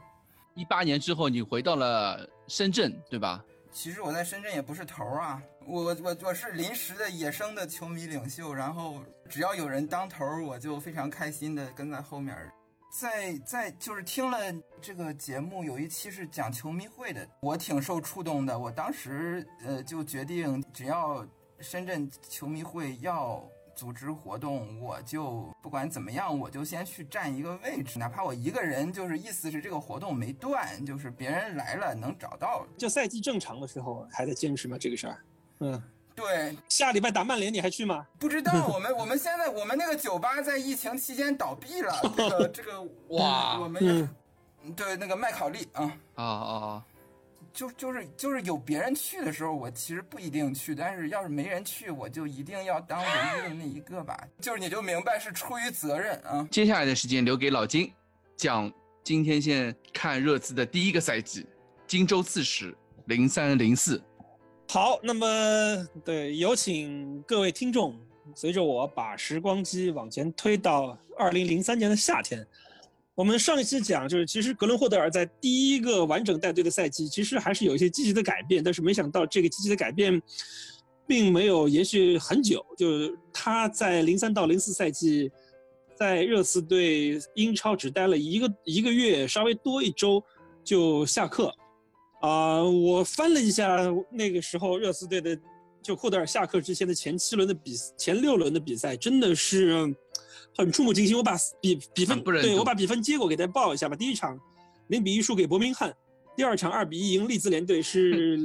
[0.56, 3.44] 一八年之后，你回到了深圳，对吧？
[3.72, 12.52] 其实我在深圳也不是头儿啊，我我我我是临时的野生的球迷领袖，然后只要有人当头儿，我就非常开心的跟在后面儿。
[12.90, 14.38] 在在就是听了
[14.82, 18.58] 这个节目，有一期是讲球迷会的，我挺受触动的。
[18.58, 21.26] 我当时呃就决定，只要
[21.60, 32.66] 深圳球迷会要组织活动，我就不管怎么样，我就先去占一个位置，哪怕我一个人，就是意思是这个活动没断，就是别人来了能找到。
[32.78, 34.78] 就赛季正常的时候还在坚持吗？
[34.78, 35.24] 这个事儿，
[35.60, 35.82] 嗯，
[36.20, 38.06] 对，下礼拜打曼联你还去吗？
[38.20, 44.10] 不知道 我们我们现在我们那个酒吧在疫情期间倒闭了， 这个这个哇我们也
[44.74, 45.84] 对那个麦考利啊，
[46.16, 46.86] 啊啊啊！
[47.54, 54.22] 就就是就是有别人去的时候，我其实不一定去，但是要是没人去，我就一定要当唯一的那一个吧。
[54.42, 56.46] 就是你就明白是出于责任啊。
[56.52, 57.92] 接下来的时间留给老金，
[58.36, 58.72] 讲
[59.04, 61.48] 今天现看热刺的第一个赛季，
[61.88, 64.02] 荆州刺史零三零四。
[64.72, 65.26] 好，那么
[66.06, 68.00] 对，有请各位听众
[68.36, 72.46] 随着我把时光机往前推到二零零三年的夏天，
[73.16, 80.22] 我们上一期讲就是，其实格伦霍德尔在第一个完整带队的赛季，其实还是有一些积极的改变，但是没想到这个积极的改变，
[81.08, 82.64] 并没有延续很久。
[82.78, 85.32] 就是他在零三到零四赛季，
[85.96, 90.24] 在热刺队英超只待了一个一个月，稍微多一周
[90.64, 91.52] 就下课。
[92.22, 95.38] 啊，我翻了一下那个时候热刺队的。
[95.82, 99.74] 就库德尔下课之前的前七轮的比前六轮的比赛，真的是
[100.56, 101.16] 很触目惊心。
[101.16, 103.96] 我把比比分对我把比分结果给大家报一下吧。
[103.96, 104.38] 第一场
[104.88, 105.96] 零比一输给伯明翰，
[106.36, 108.38] 第二场二比一赢利兹联队，是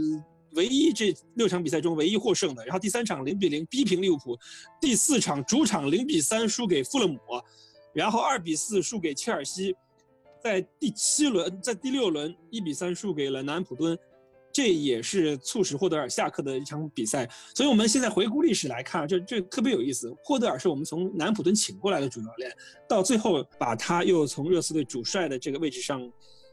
[0.52, 2.64] 唯一这六场比赛中唯一获胜的。
[2.64, 4.38] 然后第三场零比零逼平利物浦，
[4.80, 7.18] 第四场主场零比三输给富勒姆，
[7.92, 9.74] 然后二比四输给切尔西，
[10.44, 13.98] 在第七轮在第六轮一比三输给了南安普敦。
[14.52, 20.14] 这也是促使霍德尔下课的一场比赛，所以我们现在回顾历史来看，这这特别有意思。
[20.22, 22.52] 霍德尔是我们从南普敦请过来的主教练，
[22.88, 26.08] 到最后把他又从热刺队主帅的这个位置上，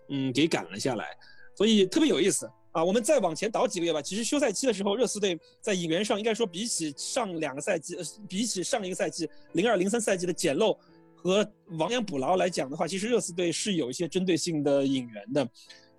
[0.10, 1.10] 嗯，给赶了下来，
[1.56, 2.84] 所以特别有意思啊。
[2.84, 7.96] 我们再往前倒几个月吧，其实休赛期的时候，热刺队在引援上应该说比起上两个赛季，
[8.28, 10.76] 比起上一个赛季零二零三赛季的简陋
[11.24, 15.48] 和亡羊补牢来讲的话，其实热刺队是有一些针对性的引援的。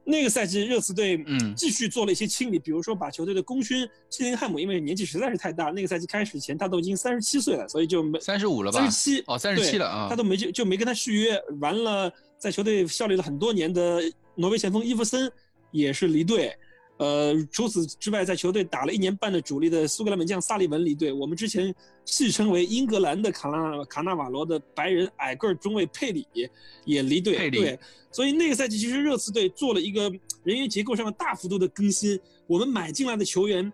[0.05, 8.81] 那个赛季，热刺队嗯继续做了一些清理，比如说把球队的功勋基林汉姆，因为年纪实在是太大，那个赛季开始前他都已经三十七岁了，所以就没三十五了吧？
[8.81, 11.41] 三十七哦，三十七了啊，他都没就就没跟他续约。
[11.61, 14.03] 完了，在球队效力了很多年的
[14.35, 15.31] 挪威前锋伊弗森
[15.71, 16.53] 也是离队。
[16.99, 21.13] 呃，除此之外，在球队打了一年半的主力的苏格兰门将萨利文离队。
[21.13, 21.75] 我们之前
[22.05, 26.25] 戏称为英格兰的卡纳卡纳瓦罗的白人矮个中卫佩里
[26.85, 27.51] 也离队。
[27.51, 27.77] 对，
[28.13, 30.03] 所以那个赛季其实热刺队做了一个
[30.45, 32.21] 人员结构上的大幅度的更新。
[32.47, 33.73] 我们买进来的球员，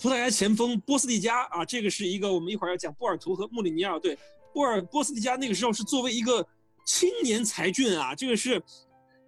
[0.00, 4.16] 葡萄牙前锋波斯蒂加啊，这个是一个我们一会儿要讲波尔图和穆里尼奥对
[4.52, 6.46] 波尔波斯蒂加那个时候是作为一个
[6.86, 8.62] 青年才俊啊，这个是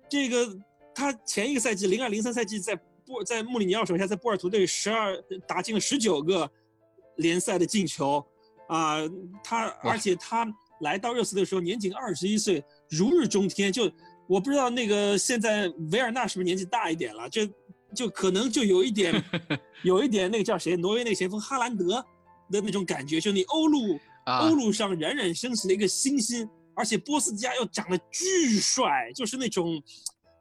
[0.08, 0.56] 这个
[0.94, 2.78] 他前一个赛季零二零三赛季在。
[3.06, 5.16] 波在穆里尼奥手下，在波尔图队十二
[5.46, 6.50] 打进了十九个
[7.16, 8.22] 联赛的进球，
[8.68, 8.98] 啊，
[9.42, 10.46] 他而且他
[10.80, 13.72] 来到热刺的时候年仅二十一岁，如日中天。
[13.72, 13.90] 就
[14.26, 17.48] 我不知道那个现在维尔纳是不是年纪大一点了，就
[17.94, 19.22] 就可能就有一点，
[19.84, 22.04] 有一点那个叫谁，挪威那个前锋哈兰德
[22.50, 29.80] 的那种感觉，就你欧陆欧陆上冉冉升起的一个新星，而且波斯加又长得巨帅，就是那种。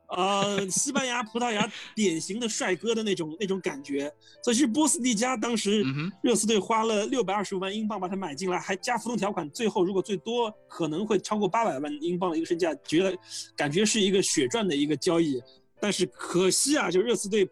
[0.08, 4.12] 呃，西班牙、葡萄牙典型的帅哥的那种那种感觉，
[4.44, 5.84] 所以是波斯蒂加当时
[6.22, 13.18] 热刺队花了六百二十五万英镑把他买进来，还加浮动条款，最后如果最多可能会超过八百万英镑的一个身价，觉得
[13.56, 15.42] 感觉是一个血赚的一个交易。
[15.80, 17.48] 但是可惜啊，就热刺队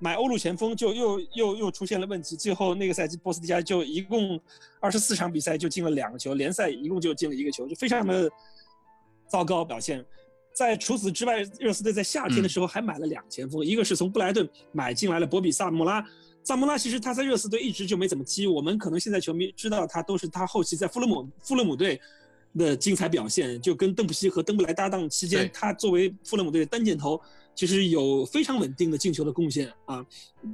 [0.00, 4.38] 买欧陆前锋就又又又出现了问题，最后那个赛季波斯蒂加就一共
[4.80, 8.28] 二十四场比赛就进了两个球，联赛一共就进了一个球，就非常的
[9.28, 10.04] 糟糕表现。
[10.54, 16.04] 在除此之外，热刺队在夏天的时候还买了两前锋，一个是从布莱顿买进来了博比萨穆拉。
[16.44, 22.00] 萨穆拉其实他在热刺队一直就没怎么踢，我们可能现在球迷知道他都是他后期在富勒姆富勒姆队
[22.58, 27.18] 的精彩表现，就跟邓布西和登布莱搭档期间，他作为富勒姆队的单箭头，
[27.54, 30.04] 其实有非常稳定的进球的贡献啊。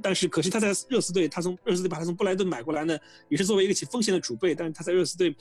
[0.01, 5.35] 但是可惜他在热刺队，他从热刺队把他从布莱顿买过来呢，也是作为一个起风险的储备，但是他在热刺队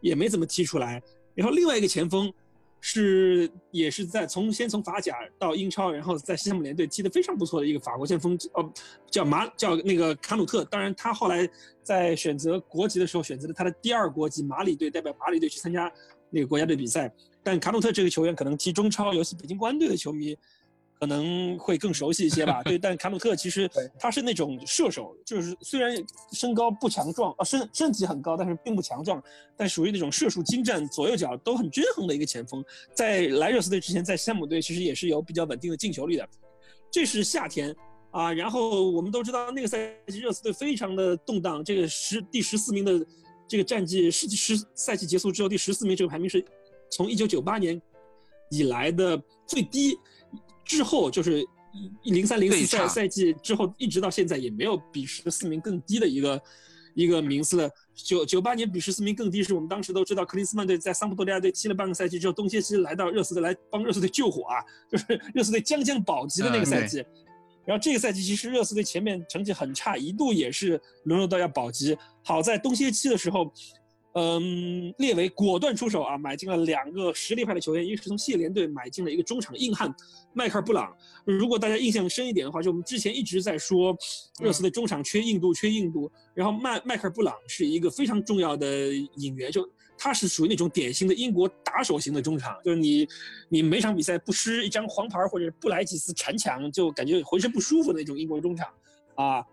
[0.00, 1.00] 也没怎么踢出来。
[1.34, 2.32] 然后另外一个前锋。
[2.80, 8.72] 是，也是在从先从法甲到英超，然后在西汉姆联队踢得非常不错的一个法国前锋，哦，
[9.10, 10.64] 叫马叫那个卡努特。
[10.64, 11.48] 当然，他后来
[11.82, 15.92] 在选择国籍的时候，选择了他的第二国籍马里队，代表马里队去参加
[16.30, 17.12] 那个国家队比赛。
[17.42, 20.36] 但卡努特这个球员可能踢中超，尤其北京国安队的球迷。
[21.00, 23.66] 可能会更熟悉一些吧，对，但卡努特其实
[23.98, 25.96] 他是那种射手，就是虽然
[26.32, 29.22] 身高不强壮啊，身身体很高，但是并不强壮，
[29.56, 32.62] 但属于那种射术精湛、左右脚都很均衡的一个前锋。
[32.92, 36.28] 在莱热斯队之前，在山姆队其实也是有比较稳定的进球率的。
[36.90, 37.74] 这是夏天
[38.10, 43.02] 啊，然后我们都知道那个赛季热刺队非常的动荡，这个十第十四名的
[43.48, 46.44] 这个战绩，十十赛季结束之后第十四名这个排名是
[46.90, 47.80] 从一九九八年
[48.50, 49.98] 以来的最低。
[50.64, 51.46] 之后就是
[52.04, 56.42] 零三零四赛赛季之后，一直到现在也没有比十四名更低的一个
[56.94, 57.70] 一个名次了。
[57.94, 67.04] 九九八年比十四名更低，是我们当时都知道，克林斯曼队在桑普多利亚队踢了半个赛季之后，东歇期来到热刺队来帮热刺队救火啊，就是 热刺队将将保级的那个赛季。
[67.66, 71.96] 然后这个赛季其实热刺队前面成绩很差，一度也是沦落到要保级。
[72.24, 73.52] 好在东歇期的时候，
[74.14, 79.94] 嗯，列维果断出手啊，买进了两个实力派的球员，一个是从谢联队买进了一个中场硬汉
[80.32, 80.92] 迈克尔布朗。
[81.24, 83.96] 如果大家印象深一点的话，就我们之前一直在说
[84.42, 86.10] 热刺的中场缺硬度，缺硬度。
[86.34, 93.06] 然后迈迈克尔布朗是一个非常重要的引援，就他是属于那种典型的英国打手型的中场，就是你
[93.48, 98.66] 你每场比赛不失一张黄牌或者不来几次铲抢，就感觉浑身不舒服的那种英国中场
[99.14, 99.46] 啊。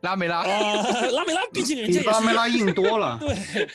[0.00, 3.18] 拉梅拉，拉梅拉毕竟人家比拉梅拉硬多了。
[3.20, 3.68] 对，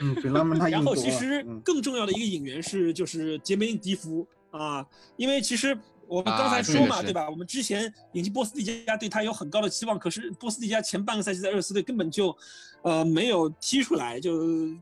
[0.00, 4.86] 嗯，比拉梅拉硬多然后其实更重要的一个引援是就是杰梅因迪福啊，
[5.16, 7.28] 因为其实我们刚才说嘛，对吧？
[7.28, 12.36] 我们之前引进波斯蒂加对他有很高的期望，可是波斯蒂加前半个赛季在热刺队根本就，
[12.82, 14.38] 呃，没有踢出来，就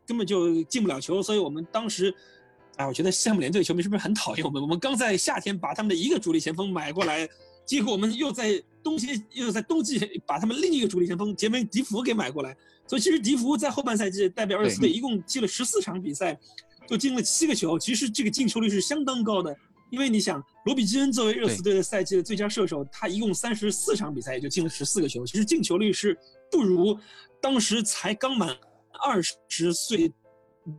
[0.07, 2.15] 根本就进不了球，所以我们当时，
[2.77, 4.61] 啊，我觉得夏姆联队球迷是不是很讨厌我们？
[4.63, 7.29] 我们刚在夏天把他们的一个主力前锋买过来。
[7.65, 16.39] 结果我们又在冬季又在冬季 把他们另一个主力前锋杰梅迪福给买过来，所以其实迪福在后半赛季代表热刺队一共踢了十四场比赛，
[16.89, 19.57] 就进了七个球，其实这个进球率是相当高的。
[19.91, 26.19] 因为你想，罗比基恩作为热刺队的赛季的最佳射手，他一共三十四场比赛也就进了十四个球，其实进球率是
[26.51, 26.99] 不如
[27.43, 28.57] 当时才刚满
[29.05, 30.11] 二十岁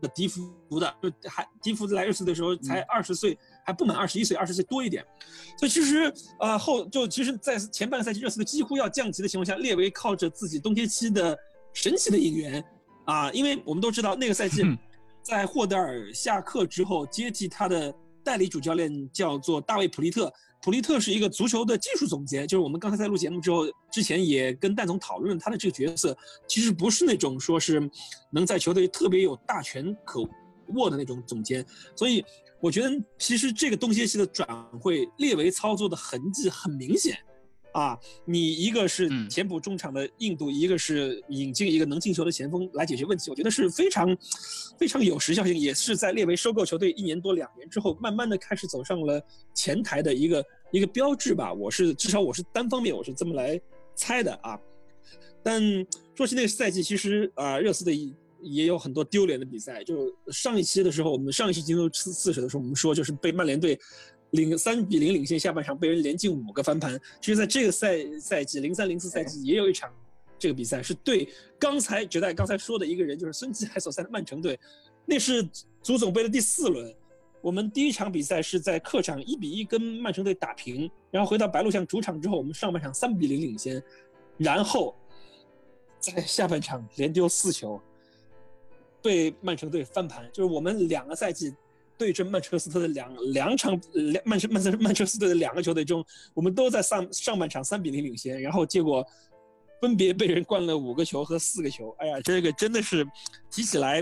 [0.02, 3.38] 的迪福的，就还迪福来热刺的时候才二十岁。
[3.64, 5.04] 还不满二十一岁，二十岁多一点，
[5.58, 11.38] 所以其实呃后就其实，在前半个赛季热刺队几乎要降级的情况下，列维靠着自己冬天期的
[11.74, 12.64] 神奇的引援。
[13.06, 14.64] 啊，因为我们都知道那个赛季，
[15.22, 27.90] 在霍德尔下课之后接替他的代理主教练叫做大卫普利特，普利特是一个足球的技术总监，就是我们刚才在录节目之后之前也跟蛋总讨论他的这个角色，其实不是那种说是
[28.32, 30.26] 能在球队特别有大权可
[30.76, 32.24] 握的那种总监，所以。
[32.64, 34.48] 我觉得其实这个东歇期的转
[34.80, 37.18] 会列为操作的痕迹很明显，
[37.74, 44.18] 啊，你一个是填补中场的硬度，一个是引进一个能进球的前锋来解决问题，我觉得是非常
[44.78, 49.22] 非常有时效性，也是在列为收购球队一年多两年之后，慢慢的开始走上了
[49.54, 51.52] 前台的一个一个标志吧。
[51.52, 53.60] 我是至少我是单方面我是这么来
[53.94, 54.58] 猜的啊。
[55.44, 55.62] 但
[56.16, 58.16] 说起那个赛季，其实啊，热刺的。
[58.44, 63.80] 也有很多丢脸的比赛，就上一期的时候，我们上一期进入四四十的时候，我们说就是被曼联队
[64.32, 67.00] 领三比零领先，下半场被人连进五个翻盘。
[67.22, 69.92] 其实，在这个赛赛季零三零四赛季也有一场
[70.38, 71.28] 这个比赛，是对
[71.58, 74.60] 刚才绝代刚才说的一个人，就是孙继海所在的曼城队，
[75.06, 75.48] 那是
[75.82, 76.94] 足总杯的第四轮，
[77.42, 83.82] 我们第一场比赛是在客场一比一跟曼城队打平，然后回到白鹿巷主场之后，我们上半场三比零领先，
[84.38, 84.96] 然后
[86.00, 87.80] 在下半场连丢四球。
[89.04, 91.54] 被曼城队翻盘，就是我们两个赛季
[91.98, 99.06] 对阵曼彻斯特的两两场两曼彻曼彻曼彻斯特的两个球队中，我们都在上上半场三比零领先，然后结果
[99.82, 101.94] 分别被人灌了五个球和四个球。
[102.00, 103.06] 哎呀，这个真的是
[103.52, 104.02] 提起来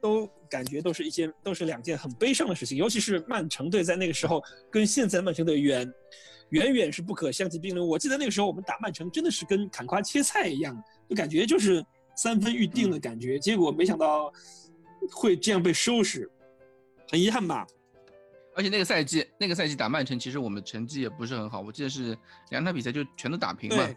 [0.00, 5.92] 都感觉都是一件都是两件很悲伤的事情，尤其是曼城队在那个时候跟现在曼城队远
[6.50, 7.86] 远远是不可相提并论。
[7.86, 11.84] 我记得那个时候我们打曼城真的是跟砍瓜切菜一样，就感觉就是。
[12.16, 14.32] 三分预定的感觉，结果没想到
[15.10, 16.30] 会这样被收拾，
[17.10, 17.66] 很遗憾吧。
[18.54, 21.60] 而且那个赛季，那个赛季打曼城，其实我们成绩也不是很好。
[21.60, 22.16] 我记得是
[22.50, 23.88] 两场比赛就全都打平嘛。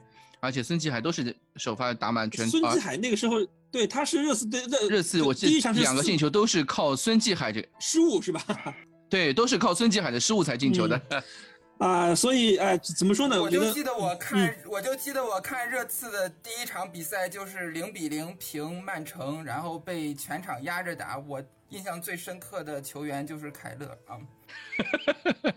[0.42, 2.48] 而且孙继海都是首发打满全。
[2.48, 3.38] 孙继海那个时候，
[3.72, 8.44] 对，他是热刺队热热刺，我记得两个进球都是靠孙继海这失误是吧？
[9.10, 11.02] 对，都是靠孙继海的失误才进球的。
[11.78, 13.42] 啊，所以哎，怎么说呢？
[13.42, 21.18] 我就记得我看，我就记得我看热刺的第一场比赛就是零比零平曼城，然后被全场压着打。
[21.18, 24.16] 我印象最深刻的球员就是凯勒啊，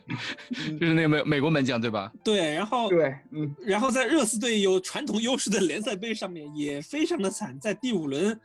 [0.80, 2.10] 就是那个美美国门将对吧？
[2.24, 8.38] 对，然后对，嗯，然后在热刺队有传统优势的联赛杯上面也非常的惨，在第五轮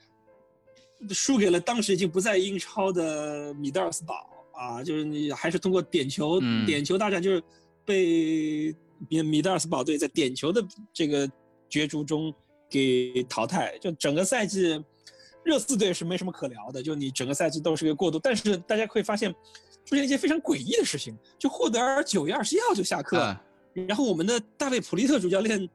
[1.10, 7.44] 输给了当时已经不在英超的米德尔斯堡啊，就是你还是通过点球点球大战就是。
[7.86, 8.76] 被
[9.10, 11.30] 米米德尔斯堡队在点球的这个
[11.70, 12.34] 角逐中
[12.70, 14.84] 给淘汰，就整个赛季，
[15.44, 18.18] 热刺队是没什么可聊的，就你整个赛季都是个过渡。
[18.18, 19.34] 但是大家会发现，
[19.86, 23.38] 出现一些非常诡异的事情，就霍德尔九月二十一号就下课，
[23.74, 25.70] 然后我们的大卫普利特主教练，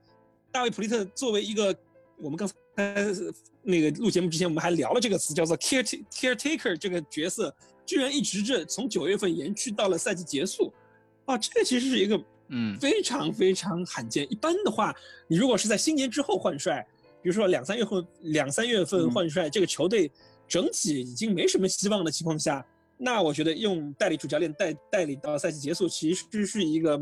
[0.51, 1.77] 大卫普利特作为一个
[2.19, 2.55] 我们刚才
[3.63, 10.73] 那个录节目之前我们还聊了这个词，叫做 care caretaker 这个角色，居然一直这从九月份延续到了赛季结束。
[11.29, 12.19] 啊，这个其实是一个，
[12.49, 14.27] 嗯，非常非常罕见。
[14.33, 14.95] 一般的话，
[15.29, 16.85] 你如果是在新年之后换帅，
[17.23, 20.11] 比如说两三月份、两三月份换帅，这个球队
[20.49, 22.65] 整体已经没什么希望的情况下，
[22.97, 26.99] 那我觉得用代理主教练带带领到赛季结束，其实是一个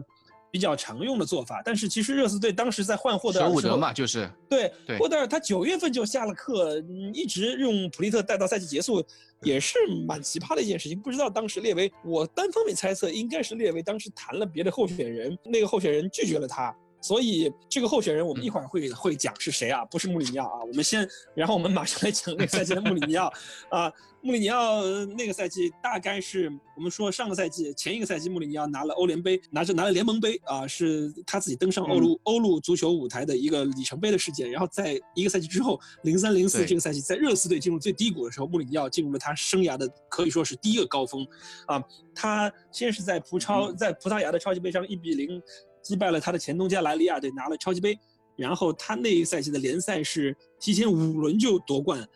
[0.56, 1.62] 比比较常用的做法。
[1.64, 9.04] 但是其实热刺队当时在换霍德尔舍伍德嘛，就是对对霍德尔他九月份就下了课，嗯一直用普利特带到赛季结束，
[9.42, 10.98] 也是蛮奇葩的一件事情。
[10.98, 16.74] 不知道当时列维，我单方面猜测应该是列维当时谈了别的候选人，那个候选人拒绝了他。
[17.00, 19.84] 所以这个候选人我们一会儿会会讲是谁啊？
[19.84, 20.64] 不是穆里尼奥啊。
[20.64, 23.32] 我们先，然后我们马上来讲那个赛季的穆里尼奥
[23.70, 23.92] 啊。
[24.22, 34.50] 穆里尼奥呃那个赛季大概是我们说上个赛季前一个赛季穆里尼奥拿了欧联杯，拿着拿了联盟杯啊，是他自己登上欧陆欧陆足球舞台的一个里程碑的事件。
[34.50, 41.24] 然后在一个赛季之后，零三零四这个赛季，在热刺队进入最低谷的时候，穆里尼奥进入了他生涯的可以说是第一个高峰
[41.66, 41.80] 啊。
[42.12, 45.40] 他先是在葡超在葡萄牙的超级杯上一比零
[45.86, 47.96] 击败了他的前东家莱利亚队，拿了超级杯。
[48.34, 52.06] 然后他那一赛季的联赛是提前五轮就夺冠，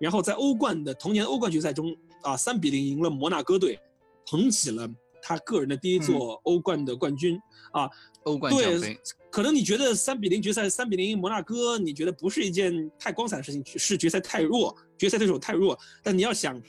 [0.00, 3.78] 然后在欧冠的同年欧冠决赛中啊，三比零赢了摩纳哥队，
[4.26, 4.88] 捧起了
[5.22, 7.38] 他个人的第一座欧冠的冠军
[7.72, 7.88] 啊。
[8.24, 9.00] 欧冠奖对杯，，
[9.30, 15.78] 可能你觉得三比零决赛三比零赢摩纳哥，你觉得不是一件太光彩的事情，是决赛太弱，决赛对手太弱。
[16.02, 16.60] 但你要想，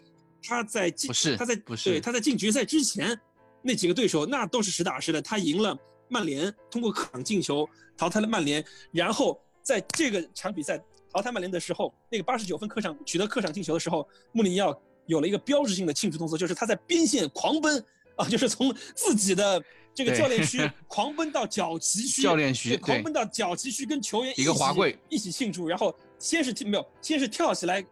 [0.43, 3.19] 他在进不是他在不是对他在进决赛之前
[3.63, 5.75] 那几个对手那都是实打实的，他赢了
[6.09, 10.77] 曼联，通过客场进球淘汰了曼联，然后在这个场比赛
[11.11, 17.83] 淘汰曼联的时候，那个八十九分客场取得客场进球的时候，穆里尼奥有了一个标志性的庆祝动作，就是他在边线狂奔
[18.15, 27.85] 啊，就是从自己的这个教练区狂奔到角旗区，教练区对，狂奔到角旗区跟球员一个起滑跪一起庆祝，然后先是没有，先是跳起来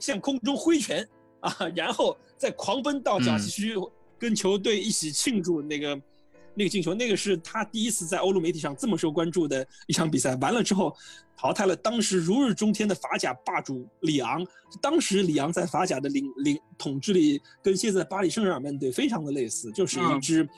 [0.00, 1.08] 向空中挥拳
[1.40, 3.74] 啊，然后再狂奔到角旗区
[4.18, 6.00] 跟球队一起庆祝那个。
[6.54, 10.34] 那个进球，那个是他第一次在欧陆媒体上这么受关注的一场比赛。
[10.36, 10.94] 完了之后，
[11.36, 14.44] 淘汰了当时如日中天的法甲霸主里昂。
[14.80, 20.48] 当时里昂在法甲的领领统治力跟现在巴黎圣日耳曼队非常的类似，就是一嗯支，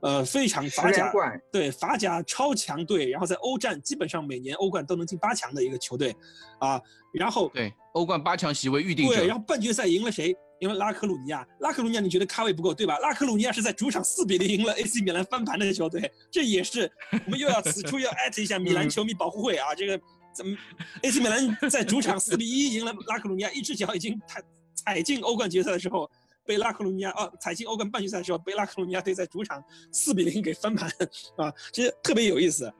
[0.00, 1.12] 呃，非常法甲，
[1.50, 6.14] 对法甲超强队，然后在欧战基本上每年欧冠都能进八强的一个球队，
[6.60, 6.80] 啊，
[7.12, 10.32] 然后对，欧冠八强席位预定对，然，后半决赛赢了谁？
[10.60, 11.46] 赢了拉科鲁尼亚。
[11.60, 12.98] 拉科鲁尼亚你觉得咖位不够对吧？
[12.98, 16.90] 拉科鲁尼亚是在主场四比零赢了 AC 米兰翻盘的球队，这也是
[17.26, 20.00] 我们又要此处要艾特一下米兰球迷保护会啊，这个
[20.34, 20.56] 怎么
[21.02, 24.42] AC 米兰在主场四比一赢了拉科鲁尼亚，一只脚已经踩
[24.74, 26.10] 踩进欧冠决赛的时候。
[26.48, 30.88] 被拉科鲁尼亚哦，踩进欧冠半决赛的时候，被拉科鲁尼亚队在主场四比零给翻盘
[31.36, 32.72] 啊，其实特别有意思。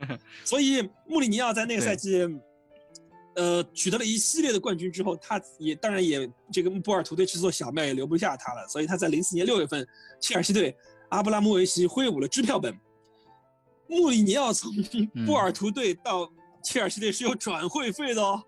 [0.45, 2.25] 所以穆里尼奥在那个赛季，
[3.37, 9.87] 呃，取得了一系列的冠军之后，他也当然也这个波尔图队去做小麦也留不下他了，所以他在零四年六月份，
[10.19, 10.75] 切尔西队
[11.11, 12.75] 阿布拉莫维奇挥舞了支票本，
[13.89, 14.73] 穆里尼奥从
[15.27, 16.27] 波尔图队到
[16.63, 18.43] 切尔西队是有转会费的哦，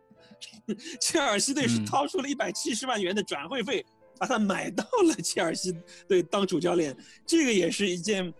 [1.01, 3.85] 切尔西队是嗯掏出了一百七十万元的转会费，
[4.19, 5.77] 把他买到了切尔西
[6.09, 8.33] 队当主教练，这个也是一件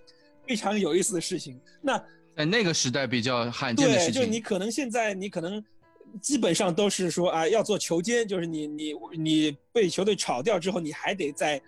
[0.47, 1.61] 非常有意思的事情。
[1.83, 2.03] 那
[2.35, 4.23] 在那个时代比较罕见的对，事情。
[4.23, 5.63] 就你可能现在你可能
[6.21, 11.61] 基本上都是说啊，要做球监，就是你你你被球队炒掉之后，你还得在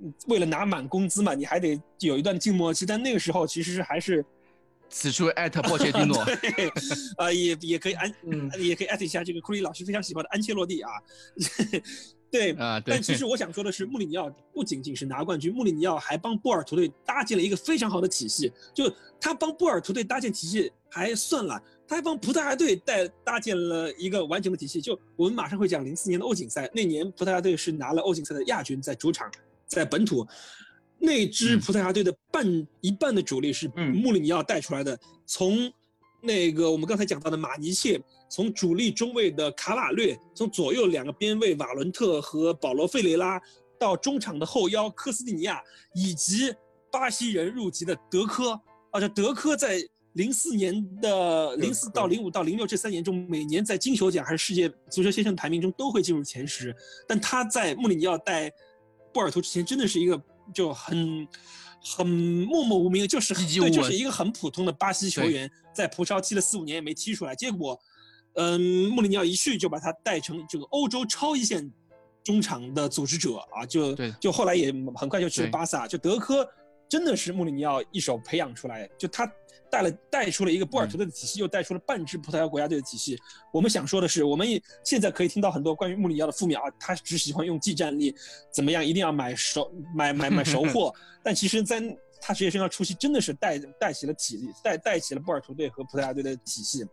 [0.00, 2.86] 嗯为了拿满工资嘛，你还得有一段静默期。
[2.86, 4.24] 但那个时候其实是还是
[4.88, 6.72] 此处艾特波切蒂诺， 对，
[7.16, 10.90] 啊也也可以安，嗯，也可以艾特一下这个库里老师非常喜欢的安切洛蒂啊，
[12.30, 12.52] 对。
[12.52, 18.52] 啊，对但，其实我想说的是，穆里尼奥不仅仅是拿冠军，穆里尼奥还帮波尔图队搭建了一个非常好的体系。
[18.74, 21.60] 就他帮波尔图队搭建体系还算了，
[21.90, 24.80] 他还帮葡萄牙队带搭建了一个完整的体系。
[24.80, 29.28] 就我们马上会讲零四年的欧锦赛，那年葡萄牙队是拿了欧锦赛的亚军，在主场，
[29.66, 30.24] 在本土，
[31.00, 32.46] 那支嗯葡萄牙队的半
[32.80, 35.68] 一半的主力是嗯穆里尼奥带出来的，从
[36.22, 43.42] 那个我们刚才讲到的马尼切，从主力中卫的卡瓦略，从左右两个边卫瓦伦特和保罗费雷拉，
[43.80, 45.60] 到中场的后腰科斯蒂尼亚，
[45.92, 46.54] 以及
[46.92, 48.52] 巴西人入籍的德科，
[48.92, 49.80] 啊，这德科在
[50.14, 56.74] 零四年的零四到零五到零六这三年中，每年在金球奖还是世界足球先生排名中都会进入前十，
[57.06, 58.50] 但他在穆里尼奥带
[59.12, 60.20] 波尔图之前，真的是一个
[60.52, 61.26] 就很
[61.82, 67.78] 很默默无名，就是很对，就是一个很普通的巴西球员，在葡超踢了四五年也没踢出来，结果，
[68.34, 71.70] 嗯，穆里尼奥一去就把他带成这个欧洲超一线
[72.24, 76.44] 中场的组织者啊，就就后来也很快就去了巴萨，就德科
[76.88, 79.24] 真的是穆里尼奥一手培养出来，就他
[79.70, 83.18] 带了带出了一个波尔图队的体系，又带出了半支葡萄牙国家队的体系。
[83.52, 88.14] 我们想说的是，我们也现在可以听到很多关于穆里尼奥的负面啊，他只喜欢用技战力，
[88.52, 90.92] 怎么样，一定要买熟买买买熟货。
[91.22, 91.80] 但其实，在
[92.20, 96.84] 他职业生涯初期，真的是带带起了体力，带带起了波尔图队和葡萄牙队的体系。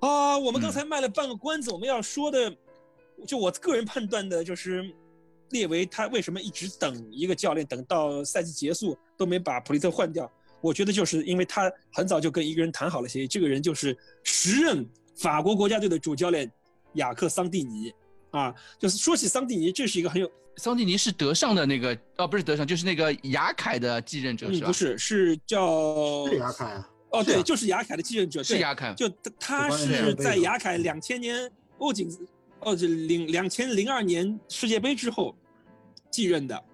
[0.00, 2.56] 啊，我们刚才卖了半个关子，我们要说的，
[3.26, 4.82] 就我个人判断的就是，
[5.50, 10.30] 列维他为什么一直等一个教练，等到赛季结束都没把普利特换掉？
[10.60, 14.86] 我觉得就是因为他很早就跟一个人谈好了协议，这个人就是时任
[15.16, 16.50] 法国国家队的主教练
[16.94, 17.92] 雅克桑蒂尼，
[18.30, 24.66] 啊，就是说起桑蒂尼，这是一个很有桑蒂尼是德尚的那个哦，不是德尚，就是那个雅凯的继任者是吧？
[24.66, 26.88] 不是，是叫是雅凯啊。
[27.12, 29.08] 哦，对，就是雅凯的继任者，是雅凯，就
[29.38, 32.08] 他是在雅凯两千年欧锦，
[32.60, 35.34] 哦，这零两千零二年世界杯之后
[36.08, 36.64] 继任的，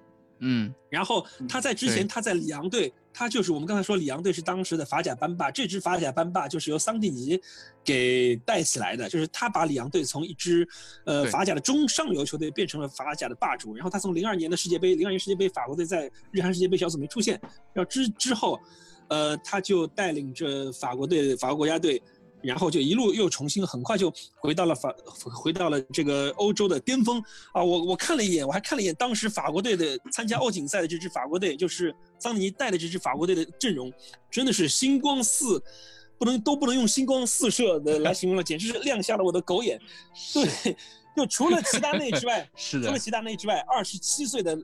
[0.41, 7.40] 嗯，然后他在之前他在里昂队，他就是我们刚才说里昂队是当时的法甲班霸，这支法甲班霸就是由桑蒂尼
[7.82, 10.68] 给带起来的，就是他把里昂队从一支
[11.06, 17.40] 呃法甲的中上游球队变成了法甲的霸主，然后他从零二年的世界杯，零二年世界杯法国队在日韩世界杯小组没出现，
[17.72, 18.60] 然后之之后。
[19.08, 22.02] 呃，他就带领着法国队、法国国家队，
[22.47, 24.94] 然后就一路又重新，很快就回到了法，
[25.34, 27.22] 回到了这个欧洲的巅峰
[27.53, 27.62] 啊！
[27.62, 33.92] 我我看了一眼，我还看了一眼当时法国队的参加欧锦赛的这支法国队，就是桑尼带的这支法国队的阵容，
[34.30, 35.62] 真的是星光四，
[36.18, 39.80] 不能都不能用星光四射的来形容了，简直是亮瞎了我的狗眼。
[40.32, 40.76] 对，
[41.16, 44.57] 就除了齐达内之外， 是的，除了齐达内之外，二十七岁的。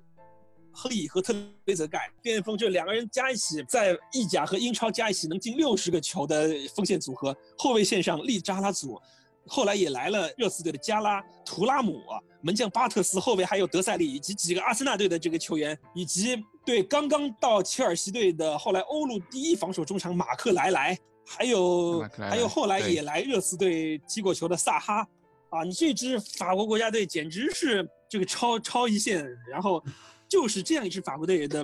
[0.72, 1.34] 亨利和特
[1.66, 7.36] 雷泽盖边锋，这两个人加一起，在意甲和英超加一起能进六十个球的锋线组合。
[7.58, 9.00] 后卫线上利扎拉祖，
[9.46, 12.00] 后来也来了热刺队的加拉图拉姆，
[12.40, 25.06] 门将巴特斯，后卫还有德塞利以及几个阿森纳队的这个球员，以及对刚刚到切尔西队的后来欧陆第一防守中场马克莱莱，还有还有后来也来热刺队踢过球的萨哈，
[25.50, 29.84] 啊，你这支法国国家队简直是这个超超一线，然后。
[30.32, 31.62] 就是这样一支法国队的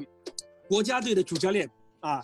[0.69, 1.67] 国家队的主教练
[2.01, 2.23] 啊，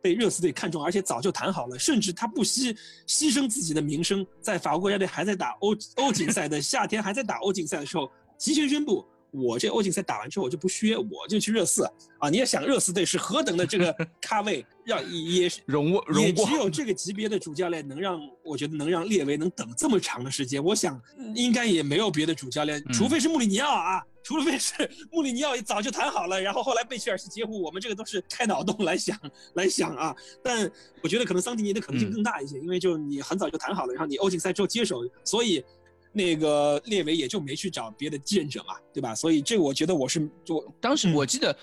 [0.00, 2.72] 被热刺队看中，而且早就谈好了，甚至他不惜
[3.08, 9.04] 牺牲自己的名声，在法国国家队还在打欧欧锦赛的夏天，还在打欧锦赛的时候，提前宣布。
[9.32, 11.84] 我这欧锦赛打完之后我就不削，我就去热刺
[12.18, 12.28] 啊！
[12.28, 20.62] 你也想热刺队是何等的这个 咖位，让也是容也只有这个级别的主教练能让我觉得能让列维能等这么长的时间。
[20.62, 21.00] 我想
[21.34, 27.62] 应该也没有别的主教练，除非是穆里尼奥啊，除非是穆里尼奥也早就谈好了，然后后来被切尔西截胡。
[27.62, 29.16] 我们这个都是开脑洞来想
[29.54, 30.14] 来想啊。
[30.42, 30.70] 但
[31.02, 35.64] 我觉得可能桑迪尼的可能性更大一些，因为就你很早就谈好了，然后你欧锦赛之后接手，所以。
[36.12, 39.14] 那个列维也就没去找别的继任者嘛，对吧？
[39.14, 41.56] 所以这我觉得我是就当时我记得，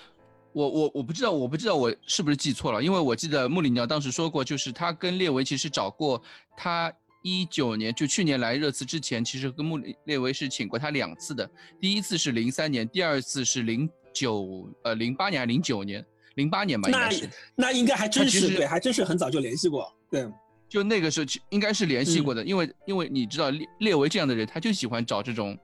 [0.52, 6.20] 我我我不知道我不知道我是不是记错了，因为我记得穆里尼奥当时说过，就是他跟列维其实找过
[6.56, 6.92] 他
[7.22, 11.48] 一九年就去年来热刺之前，其实跟穆里列维是请过他两次的，
[11.80, 16.04] 第一次是零三年，第二次是零九呃零八年还是零九年？
[16.36, 17.28] 零八年吧，应该是。
[17.56, 20.26] 那应该还真是对，还真是很早就联系过，对。
[20.68, 25.56] 就那个时候，应该是联系过的，因为因为你知道列列维这样的人，他就喜欢找这种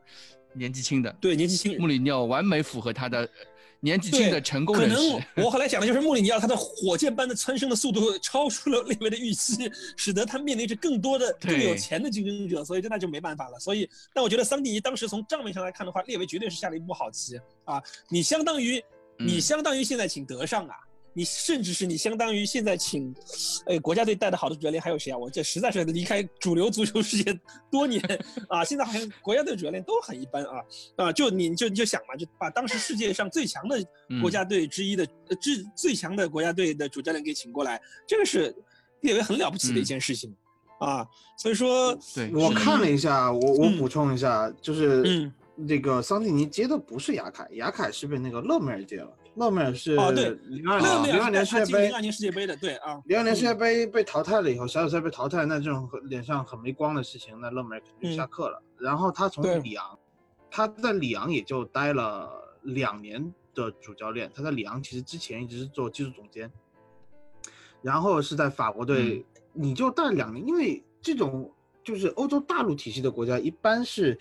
[0.54, 1.14] 年纪轻的。
[1.20, 1.78] 对，年纪轻。
[1.78, 3.28] 穆里尼奥完美符合他的
[3.80, 4.96] 年纪轻的成功人士。
[4.96, 13.58] 可能我后来讲的就是穆里尼奥，他的火箭般的蹿升的速度超出了列维的预期，使得他面临着更多的更有钱的竞争者，所以这那就没办法了。
[13.58, 17.82] 所以，但我觉得桑蒂尼当时从账面上来看的话，列维绝对是下了一步好棋啊！
[18.08, 18.82] 你相当于
[19.18, 20.74] 你相当于现在请德尚啊。
[21.16, 23.14] 你甚至是你相当于现在请，
[23.66, 25.16] 哎，国家队带的好的主教练还有谁啊？
[25.16, 27.40] 我这实在是离开主流足球世界
[27.70, 28.02] 多年
[28.48, 30.60] 啊，现在好像国家队主教练都很一般啊
[30.96, 31.12] 啊！
[31.12, 33.78] 就你就你就想嘛，就把当时世界上最强的
[34.20, 35.06] 国家队之一的
[35.40, 38.52] 最最强的国家队的主教练给请过来，这个是
[39.02, 40.34] 列为很了不起的一件事情
[40.80, 41.06] 啊。
[41.38, 49.08] 所以说，对我看了一下，我我补充一下，就是那个桑蒂尼接的不是雅凯，雅凯是被那个勒梅尔接了。
[49.36, 58.62] 勒梅尔是零二年零二年世界杯，零二年世界杯的，对啊，零二年世界杯被淘汰了以后，小组赛被淘汰，那这种脸上很没光的事情，那勒梅尔肯定下课了。
[58.78, 59.98] 然后他从里昂，
[60.50, 62.30] 他在里昂也就待了
[62.62, 66.50] 两年的主教练，他在里昂其实之前一直是做技术总监，
[67.82, 74.16] 然后是在法国队，你就待两年，因为这种就是欧洲大陆体系的国家，一般是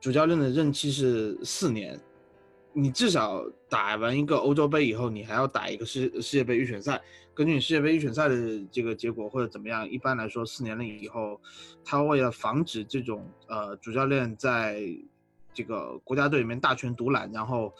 [0.00, 2.00] 主教练的任期是四年。
[2.78, 7.00] 你至少打完一个欧洲杯以后，你还要打一个世世界杯预选赛。
[7.32, 8.36] 根据你世界杯预选赛的
[8.70, 11.40] 这个结果或者怎么样，一般来说四年了以后，
[11.82, 14.82] 他为了防止这种呃主教练在
[15.54, 17.72] 这个国家队里面大权独揽，然后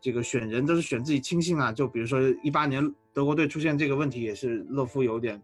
[0.00, 1.70] 这个选人都是选自己亲信啊。
[1.70, 5.40] 就比如说一八年德国队出现这个问题，也是勒夫有点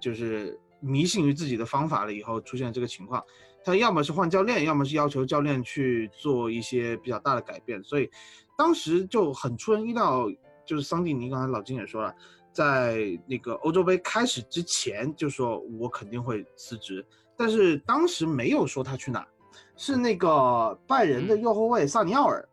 [0.00, 3.22] 就是迷信于自己的方法了以后出现这个情况。
[3.64, 8.10] 他要么是换教练，要么是要求教练去做一些比较大的改变，所以
[8.56, 10.26] 当时就很出人意料。
[10.66, 12.14] 就是桑蒂尼刚才老金也说了，
[12.52, 17.02] 在那个欧洲杯开始之前就说我肯定会辞职，
[17.38, 19.26] 但是当时没有说他去哪，
[19.78, 22.46] 是那个拜仁的右后卫萨尼奥尔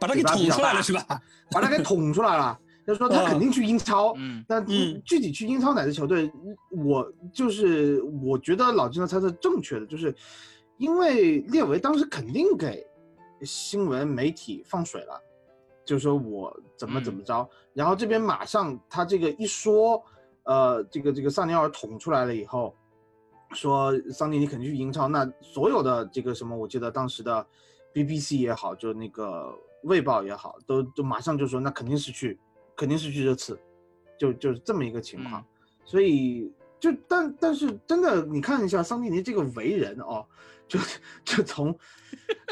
[0.00, 1.20] 把他给捅出来了是吧？
[1.50, 2.58] 把他给捅出来了。
[2.86, 5.00] 就是说他肯定去英超，嗯但嗯。
[5.04, 6.30] 具体去英超哪支球队，
[6.70, 10.14] 我就是我觉得老金的猜测正确的，就是
[10.78, 12.86] 因为列维当时肯定给
[13.42, 15.20] 新闻媒体放水了，
[15.84, 20.02] 就说我怎么怎么着，然后这边马上他这个一说，
[20.44, 22.74] 呃，这个这个萨尼奥尔捅出来了以后，
[23.52, 27.46] 说桑尼你肯定去英超，那所有的这个什么，我记得当时的
[27.94, 29.54] BBC 也好，就那个
[29.84, 32.38] 卫报也好，都都马上就说那肯定是去，
[32.76, 33.58] 肯定是去热刺，
[34.18, 35.44] 就就是这么一个情况，嗯。
[35.84, 40.24] 所以就但但是真的，你看一下桑迪尼这个为人哦，
[40.66, 40.80] 就
[41.24, 41.76] 就从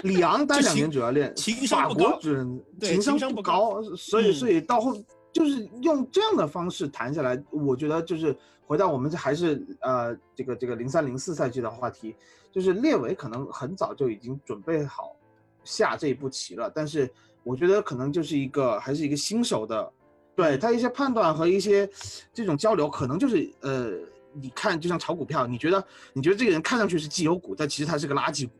[0.02, 4.94] 里昂待两年主教练，情商法国不高主任情商不不高，所以嗯所以到后
[5.32, 12.14] 就是用这样的方式谈下来，我觉得就是回到我们这还是呃这个这个零三零四赛季的话题，
[12.50, 15.16] 就是列维可能很早就已经准备好
[15.64, 17.10] 下这一步棋了，但是
[17.42, 19.92] 我觉得可能就是一个还是一个新手的，
[20.34, 21.88] 对他一些判断和一些
[22.32, 23.90] 这种交流，可能就是呃，
[24.32, 28.52] 你看就像炒股票，你觉得你觉得这个人看上去是绩优股，但其实他是个垃圾股，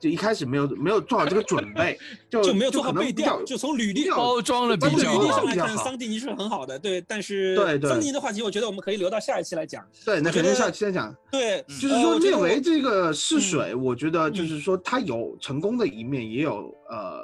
[0.00, 1.98] 就一开始没有没有做好这个准备，
[2.30, 7.00] 就 就没有做好背调，就从履历包装了包比较从履历上来看，比较好桑迪尼是很好的，对。
[7.02, 9.86] 但是对对桑迪尼的话题，我觉得我们可以留到下一期来讲。
[10.04, 11.14] 对，那肯定下期再讲。
[11.30, 17.22] 对，嗯就是说列呃我觉得我维这个试嗯水，我觉得就是说他有成功的一面，也有呃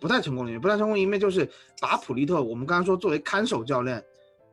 [0.00, 0.60] 不太成功的一面。
[0.60, 1.48] 不太成功的一面就是
[1.80, 4.02] 把普利特，我们刚刚说作为看守教练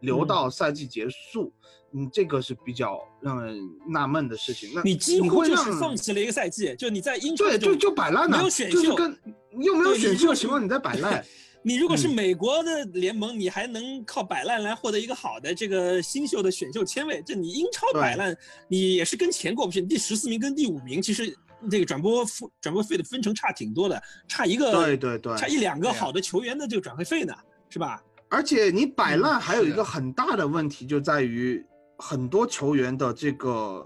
[0.02, 1.54] 留嗯到赛季结束，
[1.94, 4.72] 嗯，这个是比较让人纳闷的事情。
[4.74, 9.18] 那你几乎就是放弃了一个赛季，就你在英超对，就就摆烂了，没有选秀就是跟
[9.60, 11.24] 又没有选秀的情况，你在摆烂。
[11.68, 18.38] 你如果是嗯美国的联盟，你还能靠摆烂来获得一个好的这个新秀的选秀签位，这你英超摆烂，
[18.68, 19.82] 你也是跟钱过不去。
[19.82, 21.36] 第十四名跟第五名，其实
[21.68, 27.34] 这个转播费转播费的分成差挺多的，差一个对对对差一两个好的球员的这个转会费呢，
[27.68, 28.00] 是吧？
[28.30, 31.66] 而且你摆嗯烂还有一个很大的问题，就在于
[31.98, 33.84] 很多球员的这个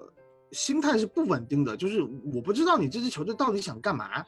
[0.51, 2.01] 心态是不稳定的，就是
[2.33, 4.21] 我不知道你这支球队到底想干嘛。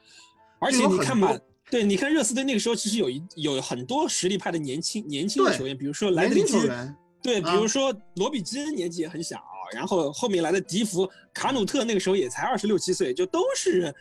[0.62, 1.42] 而且你看吧多，
[1.72, 6.68] 对，你看热刺队那个时候其实有一有很多实力派的年轻年轻的球员，比如说莱年德里基，
[7.24, 9.42] 对，比啊如说罗比基恩年纪也很小，
[9.74, 13.94] 然后后面来的迪福、卡努特那个时候也才二十六七岁，就都是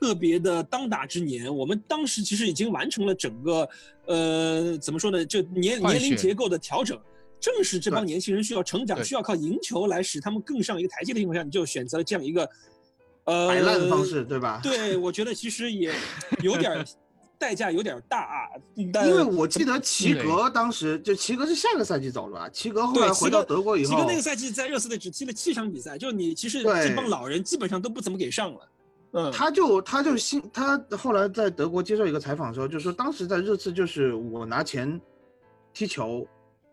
[0.00, 1.54] 特别的当打之年。
[1.54, 3.68] 我们当时其实已经完成了整个，
[4.06, 6.98] 呃，怎么说呢，就年年龄结构的调整。
[7.38, 12.46] 正是这帮年轻人需要成长，需要靠赢球来使他们更上一个台阶的情况下，你就选择了这样一个，
[13.24, 14.60] 呃，摆烂的方式，对吧？
[14.62, 15.90] 对，我觉得其实也
[16.42, 16.84] 有点儿
[17.40, 18.60] 代价有点大啊。
[18.92, 22.48] 但因为我记得齐格当时就齐格是下个赛季走了吧？
[22.50, 28.60] 齐格后来回到德国以后齐格，那个赛季在热刺队只踢了七场比赛，就你其实对这帮老人基本上都不怎么给上了。
[29.12, 35.00] 嗯，他就他就新他后来在德国接受一个采访的时候，就说当时在热刺就是我拿钱
[35.74, 36.24] 踢球，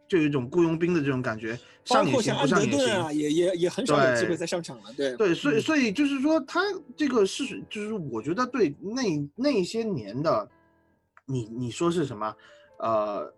[0.07, 1.57] 就有一种雇佣兵的这种感觉，
[1.88, 2.78] 包上也行括像安不上也行。
[2.78, 4.84] 德顿啊，也也也很少有机会再上场了。
[4.95, 6.61] 对对，所以嗯所以就是说，他
[6.95, 10.47] 这个是就是我觉得对那那些年的，
[11.28, 12.36] 你你说是什么？
[12.80, 13.32] 呃，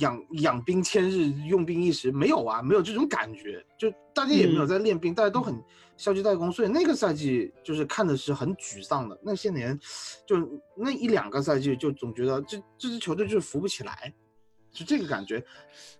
[0.00, 5.60] 养养兵千日，用兵一时，没有啊，没有这种感觉，就大家也没有嗯在练兵，大家都很
[5.96, 9.18] 消极怠工，所以那个赛季就是看的是很沮丧的。
[9.22, 9.78] 那些年，
[10.24, 10.36] 就
[10.76, 14.14] 那一两个赛季，就总觉得这这支球队就是扶不起来，
[14.72, 15.44] 是这个感觉。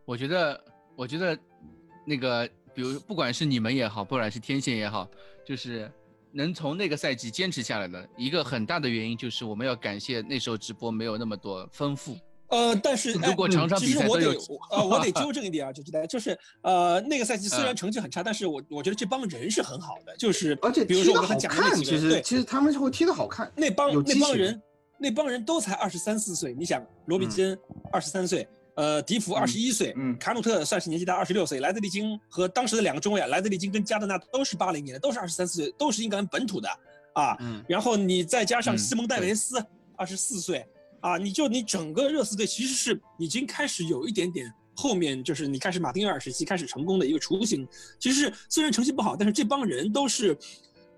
[0.05, 0.65] 我觉得，
[0.95, 1.37] 我觉得
[2.07, 5.09] 那个，比如不管是你们也好，不管是天线也好，
[5.45, 5.91] 就是
[6.33, 12.17] 能从那个赛季坚持下来的一个很大的原因，就是我们要感谢那时候直播没有那么多丰富。
[12.49, 23.51] 呃，但是如果哎场场其实我得比赛都有呃，我得纠 正一点啊，就是就是呃，那个赛季虽然嗯成绩很差，但是我我觉得这帮人是很好的，就是而且比如说我刚才踢得好看，讲的那几个，其实对，其实他们会踢得好看。
[23.55, 24.61] 那帮那帮人，
[24.99, 26.53] 那帮人都才二十三四岁。
[26.59, 27.57] 你想，罗比金
[27.93, 28.49] 二十三岁，
[28.81, 31.61] 呃，迪福二十一岁，嗯卡努特算是年纪大，二十六岁。
[31.61, 36.69] 莱德利金和当时的两个中卫啊，莱德利金跟加德纳都是八零年的，都是二十三四岁，都是英格兰本土的
[37.13, 37.37] 啊。
[37.41, 39.63] 嗯，然后你再加上嗯西蒙戴维斯，
[39.99, 40.67] 二十四岁
[41.01, 44.51] 啊，你就你整个热刺队其实是已经开始有一点点。
[44.75, 47.69] 后面就是你开始马丁约尔时期开始成功的一个雏形，
[47.99, 50.35] 其实是虽然成绩不好，但是这帮人都是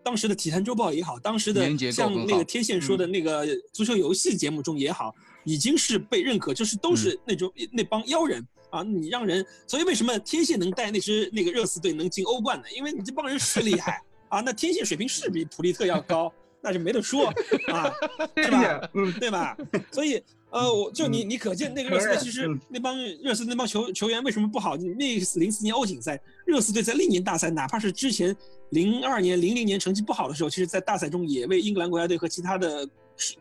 [0.05, 5.13] 当时的《体坛周报》也好，当时的像那个天线说的那个足球游戏节目中也好，
[5.45, 12.65] 已经是被认可，就是都是那种、那帮妖人啊，你让人，所以为什么天线能带那支那个热刺队能进欧冠呢？
[12.77, 16.33] 因为你这帮人是厉害 啊，那天线水平是比普利特要高，
[16.63, 17.27] 那就没得说
[17.73, 17.93] 啊，
[18.37, 18.91] 是吧？
[18.95, 19.57] 嗯， 对吧？
[19.91, 24.77] 所以呃，我就你你可见那个热刺队其实那帮热刺那帮球球员为什么不好？
[24.77, 28.37] 那零四年欧锦赛，热刺队在历年大赛，哪怕是之前
[28.71, 32.87] 零二年、零零年成绩不好的时候，其实在大赛中也为英格兰国家队和其他的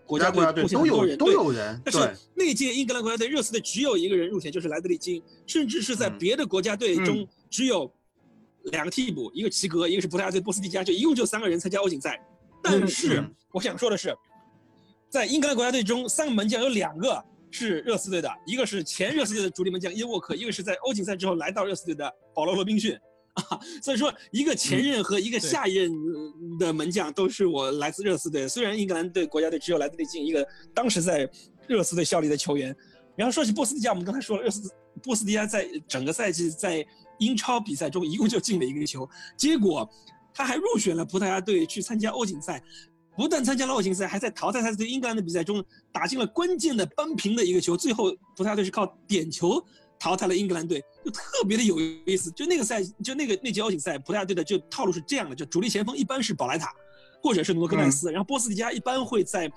[0.06, 1.82] 国家队贡献很多人，都有人。
[1.84, 7.92] 但是那届英格兰国家队热刺队只有一个人入选，就是莱德利金，甚至是在别的国家队中只有
[8.66, 12.20] 两个替补，一个齐格，一个是葡萄牙队波斯蒂加，就一共就三个人参加欧锦赛。
[12.64, 14.16] 但是我想说的是，
[15.10, 22.98] 在英格兰国家队中，三个门将有两个是热刺队的，一个是前热刺队的主力门将伊沃克，一个是在欧锦赛之后来到热刺队的保罗罗宾逊。
[23.50, 25.90] 啊，所以说一个前任和一个下一任
[26.60, 28.48] 的门将都是我来自热刺队。
[28.48, 31.30] 虽然英格兰队国家队只有来自利金一个当时在
[31.66, 32.76] 热刺队效力的球员。
[33.16, 34.70] 然后说起波斯蒂加，我们刚才说了，热刺
[35.04, 36.86] 波斯蒂加在整个赛季在
[37.20, 39.08] 英超比赛中一共就进了一个球，
[39.38, 39.88] 结果
[40.34, 42.62] 他还入选了葡萄牙队去参加欧锦赛，
[43.16, 47.78] 不但参加了欧锦赛，还在淘汰赛对英格兰的比赛中打进了关键的扳平的一个球。
[47.78, 49.64] 最后葡萄牙队是靠点球。
[50.02, 52.32] 淘汰了英格兰队，就特别的有意思。
[52.32, 56.74] 就那个赛，就那个那届欧锦赛，葡萄牙队的就套路是这样的：就主力前锋一般是保莱塔，
[57.22, 59.52] 或者是罗格奈斯，然后波斯蒂加一般会在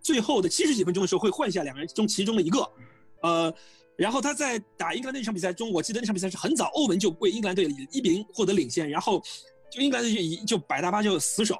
[0.00, 2.66] 最后的七十几分钟的时候会换下两个人中其中的一个。
[3.20, 3.54] 呃，
[3.94, 9.22] 然后他在打英格兰那场比赛中，我记得那场比赛是很早，欧文就为英格兰队一比零获得领先，然后
[9.70, 11.58] 就英格兰队就一就百大巴就死守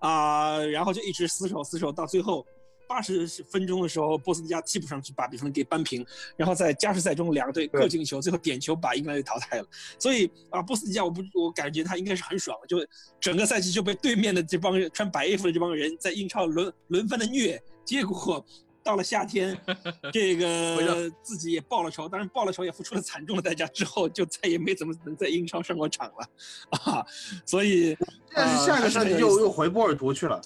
[0.00, 2.44] 啊，然后就一直死守死守到最后。
[2.88, 6.04] 八十分钟的时候，波斯尼亚替补上去把比分给扳平，
[6.36, 9.66] 然后在加时赛中两个队各进一球，最后点球把英格兰队淘汰了。
[9.98, 12.78] 所以啊，波斯尼亚我不我感觉他应该是很爽，就
[13.20, 18.44] 整个赛季就被对面的这帮穿白衣服的这帮人在英超轮轮番的虐，结果
[18.82, 19.58] 到了夏天，
[20.12, 26.28] 这个自己也报了仇，当然报了仇也付出了惨重的代价，之后就再也没怎么能在英超上过场了
[26.70, 27.04] 啊。
[27.44, 27.96] 所以
[28.32, 30.40] 但是下个赛季又又回波尔图去了。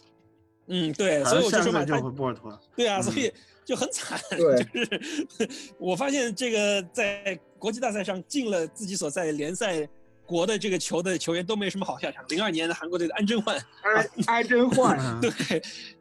[0.73, 2.61] 嗯，对，所以我就说嘛，就回波尔图了。
[2.77, 3.33] 对啊，所以
[3.65, 4.21] 就很惨。
[4.31, 9.89] 就是我发现这个在国际大赛上进了自己所在联赛
[10.25, 12.25] 国的这个球的球员都没什么好下场。
[12.29, 15.31] 零二年的韩国队的安贞焕，安安贞焕， 对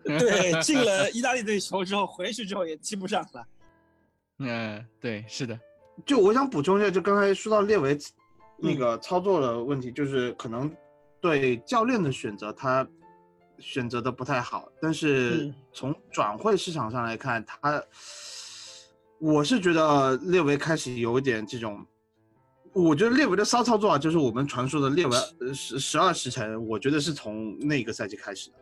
[0.03, 3.47] 对，进了意大利队球之后回去之后也踢不上了。
[4.38, 5.59] 嗯，对，是的。
[6.05, 7.97] 就我想补充一下，就刚才说到列维
[8.55, 10.72] 那个操作的问题，就是可能
[11.20, 12.88] 对教练的选择他。
[13.60, 17.84] 选择的不太好，但是从转会市场上来看，他，
[19.20, 21.86] 我是觉得列维开始有一点这种，
[22.74, 25.18] 我觉得列维的骚操作啊，就是我们传说的列维
[25.53, 28.55] 十十二时辰，我觉得是从那个赛季开始的。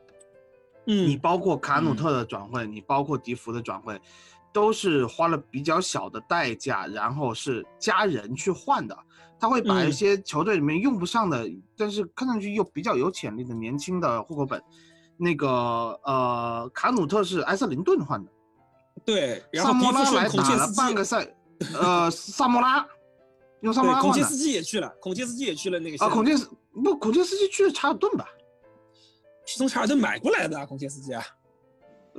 [0.88, 4.00] 嗯，你包括卡努特的转会，你包括迪福的转会，
[4.58, 8.98] 都是花了比较小的代价，然后是加人去换的。
[9.40, 11.48] 他会把一些球队里面用不上的，
[11.78, 14.60] 但是看上去又比较有潜力的年轻的户口本。
[15.16, 15.48] 那个
[16.04, 18.32] 呃，卡努特是埃瑟林顿换的，
[19.06, 21.32] 对，萨莫拉来打了半个赛，
[21.80, 22.84] 呃，萨莫拉
[23.62, 26.50] 用萨莫拉孔切斯基也去了，孔切斯基也去了那个啊，孔切斯
[26.84, 28.26] 不，孔切斯基去了查尔顿吧？
[29.46, 31.24] 是从查尔顿买过来的啊，孔切斯基啊。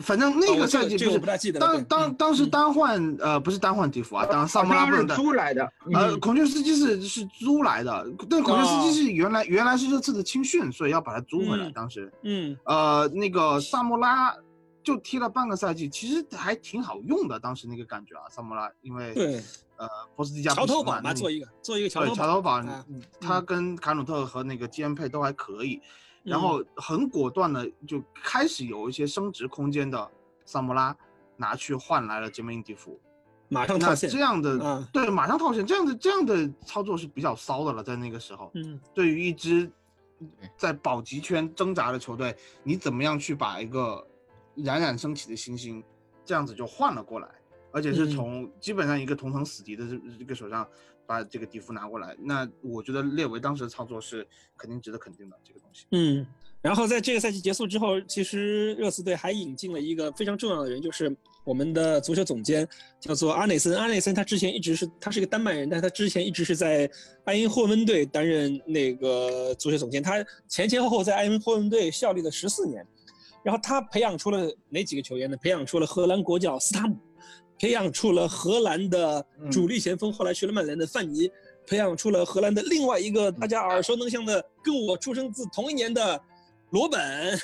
[0.01, 11.71] 反正那个赛季就是当当当时单换呃不是单换迪福啊，当萨莫拉不是租来的，呃孔雀司机是是租来的，但孔雀司机是原来原来是热刺的青训，所以要把它租回来。
[11.71, 14.35] 当时嗯呃那个萨莫拉
[14.83, 19.43] 就踢了半个赛季，其实还挺好用的，当时那个感觉啊，萨莫拉因为对
[19.77, 22.63] 呃波斯蒂加桥头堡嘛，做一个做一个桥头堡，
[23.21, 25.81] 他跟卡努特和那个基恩佩都还可以。
[26.23, 30.11] 然后很果断的就开始有一些升值空间的
[30.45, 30.95] 萨莫拉
[31.37, 33.01] 拿去换来了杰梅因迪夫，
[33.49, 34.11] 马上套现。
[34.11, 38.51] 这样的对，马上套现，这样的这样的操作是比较骚的了，在那个时候。
[38.55, 39.71] 嗯，对于一支
[40.57, 44.07] 在保级圈挣扎的球队，你怎么样去把一个
[44.57, 45.83] 冉冉升起的星星
[46.25, 47.29] 这样子就换了过来，
[47.73, 50.69] 而且是从基本上一个同城死敌的这这个手上。
[51.09, 54.27] 把这个迪夫拿过来，那我觉得列维当时的操作是
[54.59, 55.87] 肯定值得肯定的这个东西。
[55.93, 56.27] 嗯，
[56.61, 61.11] 然后在这个赛季结束之后，其实热刺队还引进了一个非常重要的人，就是
[61.45, 62.69] 我们的足球总监，
[63.01, 63.75] 叫做阿内森。
[63.75, 66.91] 阿内森他之前一直是他是一个丹麦人，但他之前一直是在
[67.25, 72.87] 埃因霍温队担任那个足球总监，他前前后后在埃因霍温队效力了十四年。
[73.43, 75.35] 然后他培养出了哪几个球员呢？
[75.39, 76.99] 培养出了荷兰国脚斯塔姆。
[77.59, 81.29] 培养出了荷兰的主力前锋，后来去了曼联的范尼，
[81.67, 86.21] 培养出了荷兰的另外一个大家耳熟能详的，跟我出生自同一年的
[86.71, 87.37] 罗本，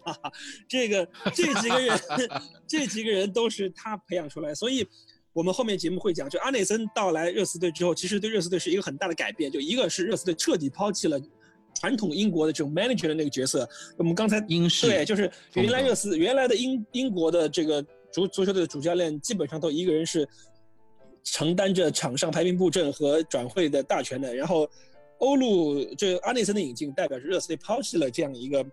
[0.66, 2.00] 这个这几个人，
[2.66, 4.86] 这几个人都是他培养出来，所以
[5.34, 11.20] 我们后面节目会讲，就阿内森到来热刺队之后，其实对热刺队是一个很大的改变，就一个是热刺队彻底抛弃了
[11.78, 14.86] 传统英国的这种 manager 的那个角色，我们刚才英式。
[14.86, 17.84] 对，就是原来热刺原来的英英国的这个。
[18.12, 20.28] 足足球队的主教练基本上都一个人是
[21.22, 24.34] 承担着场上排兵布阵和转会的大权的。
[24.34, 24.68] 然后，
[25.18, 28.66] 欧陆这阿内森的引进，代表着热刺队抛弃了这样一个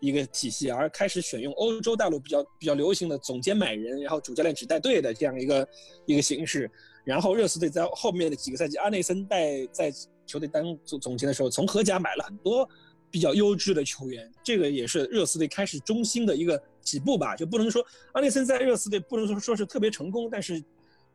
[0.00, 5.68] 一个体系，而开始选用欧洲大陆比较比较流行的总监买人，然后主教练只带队的这样一个
[6.04, 6.70] 一个形式。
[7.02, 9.92] 然后热刺队在后面的几个赛季，阿内森带在
[10.26, 12.68] 球队当总总监的时候，从荷甲买了很多
[13.10, 17.36] 比较优质的球员，这个也是热刺队开始中心的一个起步吧。
[17.36, 20.62] 就不能说阿内森在热刺队不能说说是特别成功，但是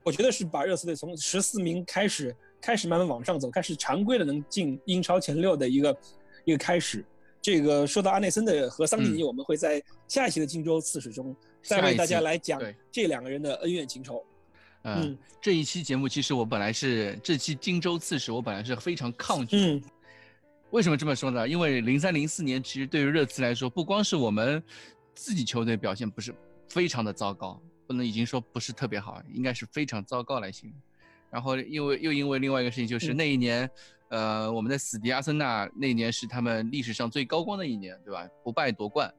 [0.03, 5.97] 我觉得是把热刺队从十四名开始开始慢慢往上走，开始常规的能进英超前六的一个
[6.45, 7.03] 一个开始。
[7.41, 12.61] 这个说到阿内森的和桑蒂尼，我们会在下一期的荆州刺史中再为大家来讲
[12.91, 14.24] 这两个人的恩怨情仇。
[14.84, 19.57] 嗯，这一期节目其实我本来是这期荆州刺史，我本来是非常抗拒。
[19.57, 19.82] 嗯，
[20.69, 21.47] 为什么这么说呢？
[21.47, 24.61] 因为零三零四年其实对于热刺来说，不光是我们
[25.14, 26.34] 自己球队表现不是
[26.70, 30.80] 非常的糟糕，不能已经说不是特别好，应该是非常糟糕来形容。
[31.30, 33.70] 然后因为又因为另外一个事情，就是那一年。
[34.09, 38.28] 呃，我们的死敌阿森纳那一年是他们历史上最高光的一年，对吧？
[38.43, 39.09] 不败夺冠，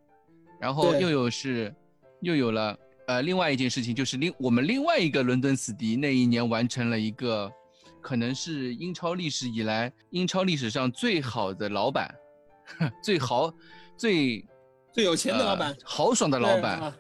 [0.61, 1.75] 然后又有是，
[2.21, 7.51] 又有了呃，另外一件事情就是另我们另外一个伦敦死敌那一年完成了一个，
[8.03, 12.15] 可能是英超历史以来英超历史上最好的老板，
[13.03, 13.51] 最豪，
[13.97, 14.45] 最
[14.93, 16.93] 最有钱的老板，豪爽的老板，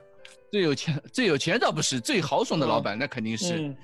[0.51, 3.74] 最有钱 最有钱倒不是最豪爽的老板，那肯定是。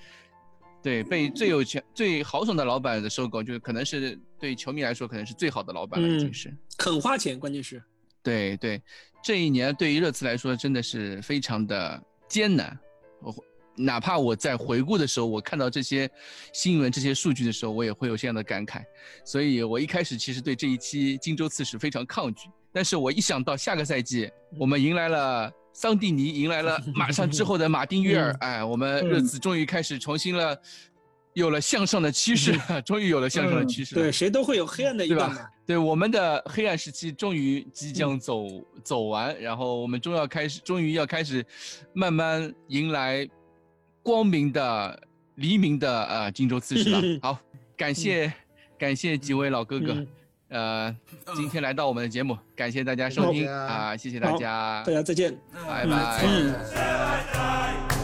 [0.81, 6.57] 对，被最有钱、最豪爽的老板的收购，就是可能是对球迷来说，可能是最好的老板了，已经是。
[6.79, 7.83] 肯花钱，关键是。
[8.23, 8.81] 对对，
[9.23, 12.79] 这一年对于热刺来说，真的是非常的艰难。
[13.21, 13.35] 我
[13.79, 16.11] 哪怕我在回顾的时候，我看到这些
[16.53, 18.83] 新闻、这些数据的时候，我也会有这样的感慨。
[19.25, 25.51] 所以我一开始其实对这一期荆州刺史非常抗拒，但是我一想到下个赛季我们迎来了。
[25.71, 30.61] 桑蒂尼迎来了马上之后的马丁约尔，哎，我们 热刺终于开始重新了，
[31.35, 32.53] 有了向上的趋势，
[32.85, 33.95] 终于有了向上的趋势。
[33.95, 35.47] 对，谁都会有黑暗的一段嘛。
[35.65, 38.49] 对，我们的黑暗时期终于即将走
[38.83, 41.47] 走完，然后我们终要开始，终于要开始
[41.95, 43.29] 慢慢迎来
[44.09, 44.99] 光明的
[45.35, 47.03] 黎明的呃荆州刺史了。
[47.21, 47.39] 好，
[47.77, 48.33] 感谢
[48.79, 50.07] 感谢几位老哥哥。
[50.49, 50.97] 呃，
[51.37, 57.98] 今天来到我们的节目，感谢大家收听啊，谢谢大家，大家再见，拜拜。